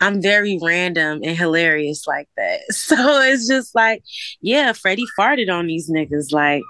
I'm 0.00 0.20
very 0.20 0.58
random 0.62 1.20
and 1.24 1.36
hilarious 1.36 2.06
like 2.06 2.28
that. 2.36 2.60
So 2.70 3.20
it's 3.22 3.48
just 3.48 3.74
like, 3.74 4.02
yeah, 4.40 4.72
Freddie 4.72 5.06
farted 5.18 5.50
on 5.50 5.66
these 5.66 5.90
niggas. 5.90 6.32
Like, 6.32 6.62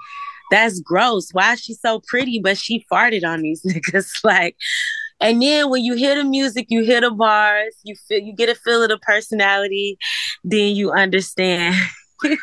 that's 0.49 0.79
gross. 0.79 1.29
Why 1.31 1.53
is 1.53 1.61
she 1.61 1.73
so 1.73 2.01
pretty, 2.07 2.39
but 2.39 2.57
she 2.57 2.85
farted 2.91 3.25
on 3.25 3.41
these 3.41 3.63
niggas? 3.67 4.09
Like, 4.23 4.55
and 5.19 5.41
then 5.41 5.69
when 5.69 5.83
you 5.83 5.95
hear 5.95 6.15
the 6.15 6.23
music, 6.23 6.67
you 6.69 6.83
hear 6.83 7.01
the 7.01 7.11
bars, 7.11 7.75
you 7.83 7.95
feel 8.07 8.19
you 8.19 8.33
get 8.33 8.49
a 8.49 8.55
feel 8.55 8.83
of 8.83 8.89
the 8.89 8.97
personality, 8.99 9.97
then 10.43 10.75
you 10.75 10.91
understand. 10.91 11.75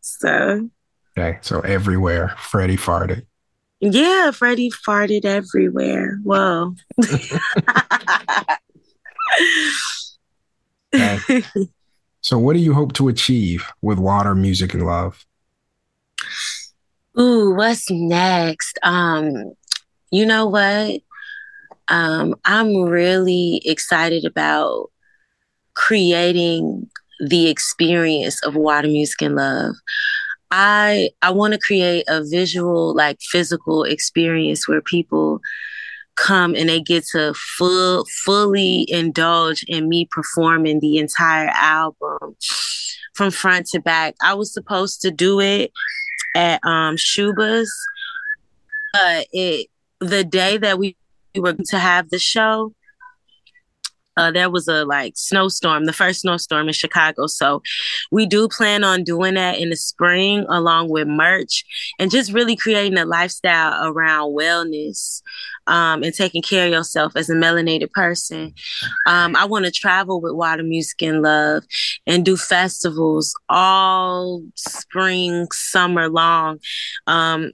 so 0.00 0.68
Okay, 1.18 1.38
so 1.42 1.60
everywhere, 1.60 2.34
Freddie 2.38 2.76
farted. 2.76 3.26
Yeah, 3.80 4.30
Freddie 4.30 4.70
farted 4.70 5.24
everywhere. 5.24 6.18
Whoa. 6.22 6.74
Okay. 10.94 11.44
So, 12.20 12.36
what 12.36 12.54
do 12.54 12.58
you 12.58 12.74
hope 12.74 12.92
to 12.94 13.08
achieve 13.08 13.64
with 13.80 13.98
water, 13.98 14.34
music, 14.34 14.74
and 14.74 14.84
love? 14.84 15.24
Ooh, 17.18 17.54
what's 17.54 17.88
next? 17.90 18.78
Um, 18.82 19.54
you 20.10 20.26
know 20.26 20.46
what? 20.46 21.00
Um, 21.88 22.34
I'm 22.44 22.74
really 22.82 23.62
excited 23.64 24.24
about 24.24 24.90
creating 25.74 26.88
the 27.20 27.48
experience 27.48 28.42
of 28.44 28.54
water, 28.54 28.88
music, 28.88 29.22
and 29.22 29.36
love. 29.36 29.74
I 30.50 31.10
I 31.22 31.30
want 31.30 31.54
to 31.54 31.60
create 31.60 32.04
a 32.08 32.22
visual, 32.24 32.94
like 32.94 33.18
physical 33.20 33.84
experience 33.84 34.66
where 34.68 34.80
people 34.80 35.40
come 36.16 36.54
and 36.54 36.68
they 36.68 36.80
get 36.80 37.04
to 37.06 37.32
full 37.34 38.04
fully 38.24 38.84
indulge 38.88 39.64
in 39.68 39.88
me 39.88 40.08
performing 40.10 40.80
the 40.80 40.98
entire 40.98 41.50
album 41.54 42.36
from 43.14 43.30
front 43.30 43.66
to 43.66 43.80
back. 43.80 44.14
I 44.22 44.34
was 44.34 44.52
supposed 44.52 45.00
to 45.02 45.10
do 45.10 45.40
it 45.40 45.70
at 46.34 46.60
um 46.64 46.96
Schubas, 46.96 47.68
but 48.92 49.26
it 49.32 49.68
the 50.00 50.24
day 50.24 50.58
that 50.58 50.78
we 50.78 50.96
were 51.40 51.54
to 51.54 51.78
have 51.78 52.10
the 52.10 52.18
show, 52.18 52.72
uh, 54.18 54.32
there 54.32 54.50
was 54.50 54.66
a 54.66 54.84
like 54.84 55.12
snowstorm, 55.16 55.84
the 55.84 55.92
first 55.92 56.22
snowstorm 56.22 56.66
in 56.66 56.74
Chicago. 56.74 57.28
So 57.28 57.62
we 58.10 58.26
do 58.26 58.48
plan 58.48 58.82
on 58.82 59.04
doing 59.04 59.34
that 59.34 59.58
in 59.58 59.70
the 59.70 59.76
spring 59.76 60.44
along 60.48 60.88
with 60.88 61.06
merch 61.06 61.64
and 62.00 62.10
just 62.10 62.32
really 62.32 62.56
creating 62.56 62.98
a 62.98 63.04
lifestyle 63.04 63.86
around 63.86 64.36
wellness 64.36 65.22
um, 65.68 66.02
and 66.02 66.12
taking 66.12 66.42
care 66.42 66.66
of 66.66 66.72
yourself 66.72 67.12
as 67.14 67.30
a 67.30 67.34
melanated 67.34 67.92
person. 67.92 68.54
Um, 69.06 69.36
I 69.36 69.44
want 69.44 69.66
to 69.66 69.70
travel 69.70 70.20
with 70.20 70.32
Water 70.32 70.64
Music 70.64 71.00
and 71.02 71.22
Love 71.22 71.62
and 72.04 72.24
do 72.24 72.36
festivals 72.36 73.34
all 73.48 74.42
spring, 74.56 75.46
summer 75.52 76.08
long. 76.08 76.58
Um, 77.06 77.52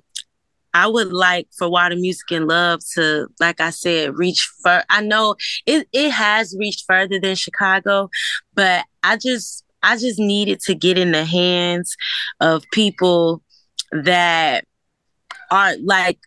I 0.75 0.89
would 0.89 1.13
like 1.13 1.49
for 1.57 1.71
Water 1.71 1.95
Music 1.95 2.33
and 2.33 2.49
Love 2.49 2.81
to, 2.95 3.29
like 3.41 3.61
I 3.61 3.71
said, 3.71 4.19
reach 4.19 4.51
fur. 4.63 4.83
I 4.91 5.01
know 5.03 5.37
it 5.67 5.89
it 5.93 6.11
has 6.11 6.55
reached 6.59 6.85
further 6.87 7.21
than 7.21 7.37
Chicago, 7.37 8.11
but 8.55 8.85
I 9.05 9.17
just 9.17 9.65
I 9.83 9.97
just 9.97 10.19
needed 10.19 10.61
to 10.63 10.75
get 10.75 10.99
in 10.99 11.13
the 11.13 11.25
hands 11.25 11.97
of 12.41 12.65
people 12.73 13.43
that 13.93 14.65
are 15.51 15.77
like 15.83 16.19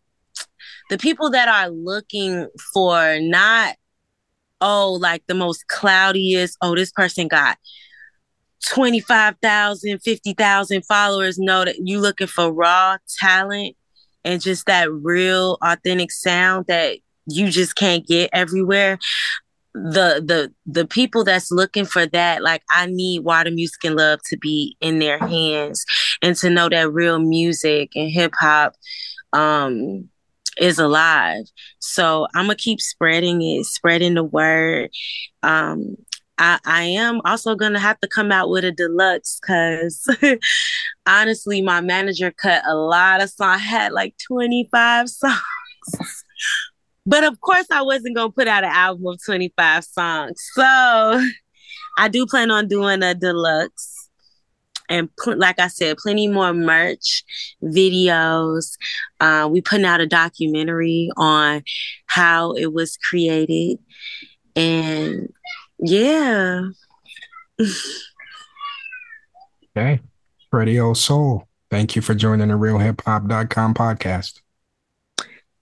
the 0.89 0.97
people 0.97 1.29
that 1.31 1.49
are 1.49 1.69
looking 1.69 2.47
for 2.73 3.19
not 3.19 3.75
oh 4.61 4.93
like 5.01 5.23
the 5.27 5.35
most 5.35 5.67
cloudiest 5.67 6.57
oh 6.61 6.75
this 6.75 6.91
person 6.91 7.27
got 7.27 7.57
25,000 8.65 9.99
50,000 9.99 10.85
followers 10.85 11.37
know 11.37 11.65
that 11.65 11.75
you 11.83 11.99
looking 11.99 12.27
for 12.27 12.51
raw 12.51 12.97
talent 13.19 13.76
and 14.27 14.41
just 14.41 14.65
that 14.65 14.91
real 14.91 15.57
authentic 15.63 16.11
sound 16.11 16.65
that 16.67 16.97
you 17.27 17.49
just 17.49 17.75
can't 17.75 18.05
get 18.05 18.29
everywhere. 18.33 18.99
The 19.73 20.21
the 20.25 20.53
the 20.65 20.85
people 20.85 21.23
that's 21.23 21.51
looking 21.51 21.85
for 21.85 22.07
that 22.07 22.41
like 22.41 22.63
i 22.71 22.87
need 22.87 23.19
water 23.23 23.51
music 23.51 23.83
and 23.83 23.95
love 23.95 24.19
to 24.25 24.35
be 24.37 24.75
in 24.81 24.97
their 24.97 25.19
hands 25.19 25.85
and 26.23 26.35
to 26.37 26.49
know 26.49 26.67
that 26.67 26.91
real 26.91 27.19
music 27.19 27.91
and 27.95 28.09
hip 28.09 28.33
hop 28.39 28.73
um 29.33 30.09
is 30.59 30.79
alive. 30.79 31.45
So 31.77 32.25
i'm 32.33 32.45
gonna 32.45 32.55
keep 32.55 32.81
spreading 32.81 33.43
it 33.43 33.65
spreading 33.65 34.15
the 34.15 34.23
word 34.23 34.89
um 35.43 35.95
I, 36.37 36.59
I 36.65 36.83
am 36.83 37.21
also 37.25 37.55
gonna 37.55 37.79
have 37.79 37.99
to 38.01 38.07
come 38.07 38.31
out 38.31 38.49
with 38.49 38.63
a 38.63 38.71
deluxe 38.71 39.39
because 39.41 40.07
honestly, 41.05 41.61
my 41.61 41.81
manager 41.81 42.31
cut 42.31 42.63
a 42.67 42.75
lot 42.75 43.21
of 43.21 43.29
songs. 43.29 43.55
I 43.55 43.57
had 43.57 43.91
like 43.91 44.15
25 44.27 45.09
songs. 45.09 45.41
but 47.05 47.23
of 47.23 47.39
course 47.41 47.67
I 47.71 47.81
wasn't 47.81 48.15
gonna 48.15 48.31
put 48.31 48.47
out 48.47 48.63
an 48.63 48.71
album 48.71 49.07
of 49.07 49.19
25 49.25 49.83
songs. 49.83 50.43
So 50.53 50.63
I 51.97 52.07
do 52.09 52.25
plan 52.27 52.51
on 52.51 52.67
doing 52.67 53.01
a 53.01 53.15
deluxe. 53.15 53.93
And 54.89 55.09
pl- 55.17 55.37
like 55.37 55.59
I 55.59 55.67
said, 55.67 55.97
plenty 55.97 56.29
more 56.29 56.53
merch, 56.53 57.23
videos. 57.61 58.77
Uh, 59.19 59.49
we 59.51 59.59
putting 59.59 59.85
out 59.85 59.99
a 59.99 60.07
documentary 60.07 61.09
on 61.17 61.63
how 62.05 62.53
it 62.53 62.71
was 62.71 62.95
created, 62.95 63.79
and 64.55 65.27
yeah. 65.79 66.69
Okay. 69.75 69.99
Freddie 70.49 70.79
O 70.79 70.93
Soul, 70.93 71.47
thank 71.69 71.95
you 71.95 72.01
for 72.01 72.15
joining 72.15 72.47
the 72.47 72.55
realhiphop.com 72.55 73.73
podcast. 73.73 74.41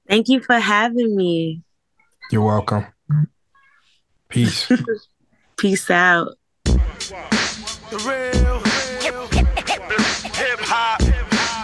Thank 0.07 0.29
you 0.29 0.39
for 0.41 0.59
having 0.59 1.15
me. 1.15 1.63
You're 2.31 2.43
welcome. 2.43 2.85
Peace. 4.29 4.71
Peace 5.57 5.89
out. 5.89 6.37
The 6.65 7.97
real 8.05 8.59
hip 10.33 10.59
hop 10.61 11.01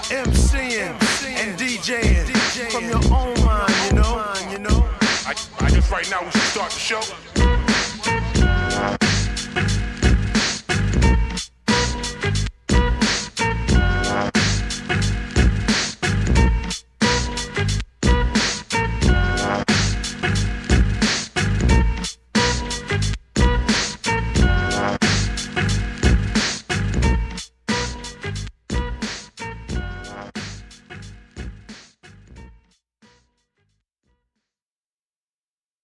MCing 0.09 0.95
and 1.37 1.59
DJing 1.59 2.71
from 2.71 2.85
your 2.85 3.03
own 3.13 3.33
mind, 3.45 4.51
you 4.51 4.59
know. 4.59 4.87
I, 5.25 5.35
I 5.59 5.69
guess 5.69 5.91
right 5.91 6.09
now 6.09 6.23
we 6.23 6.31
should 6.31 6.41
start 6.41 6.71
the 6.71 6.79
show. 6.79 7.01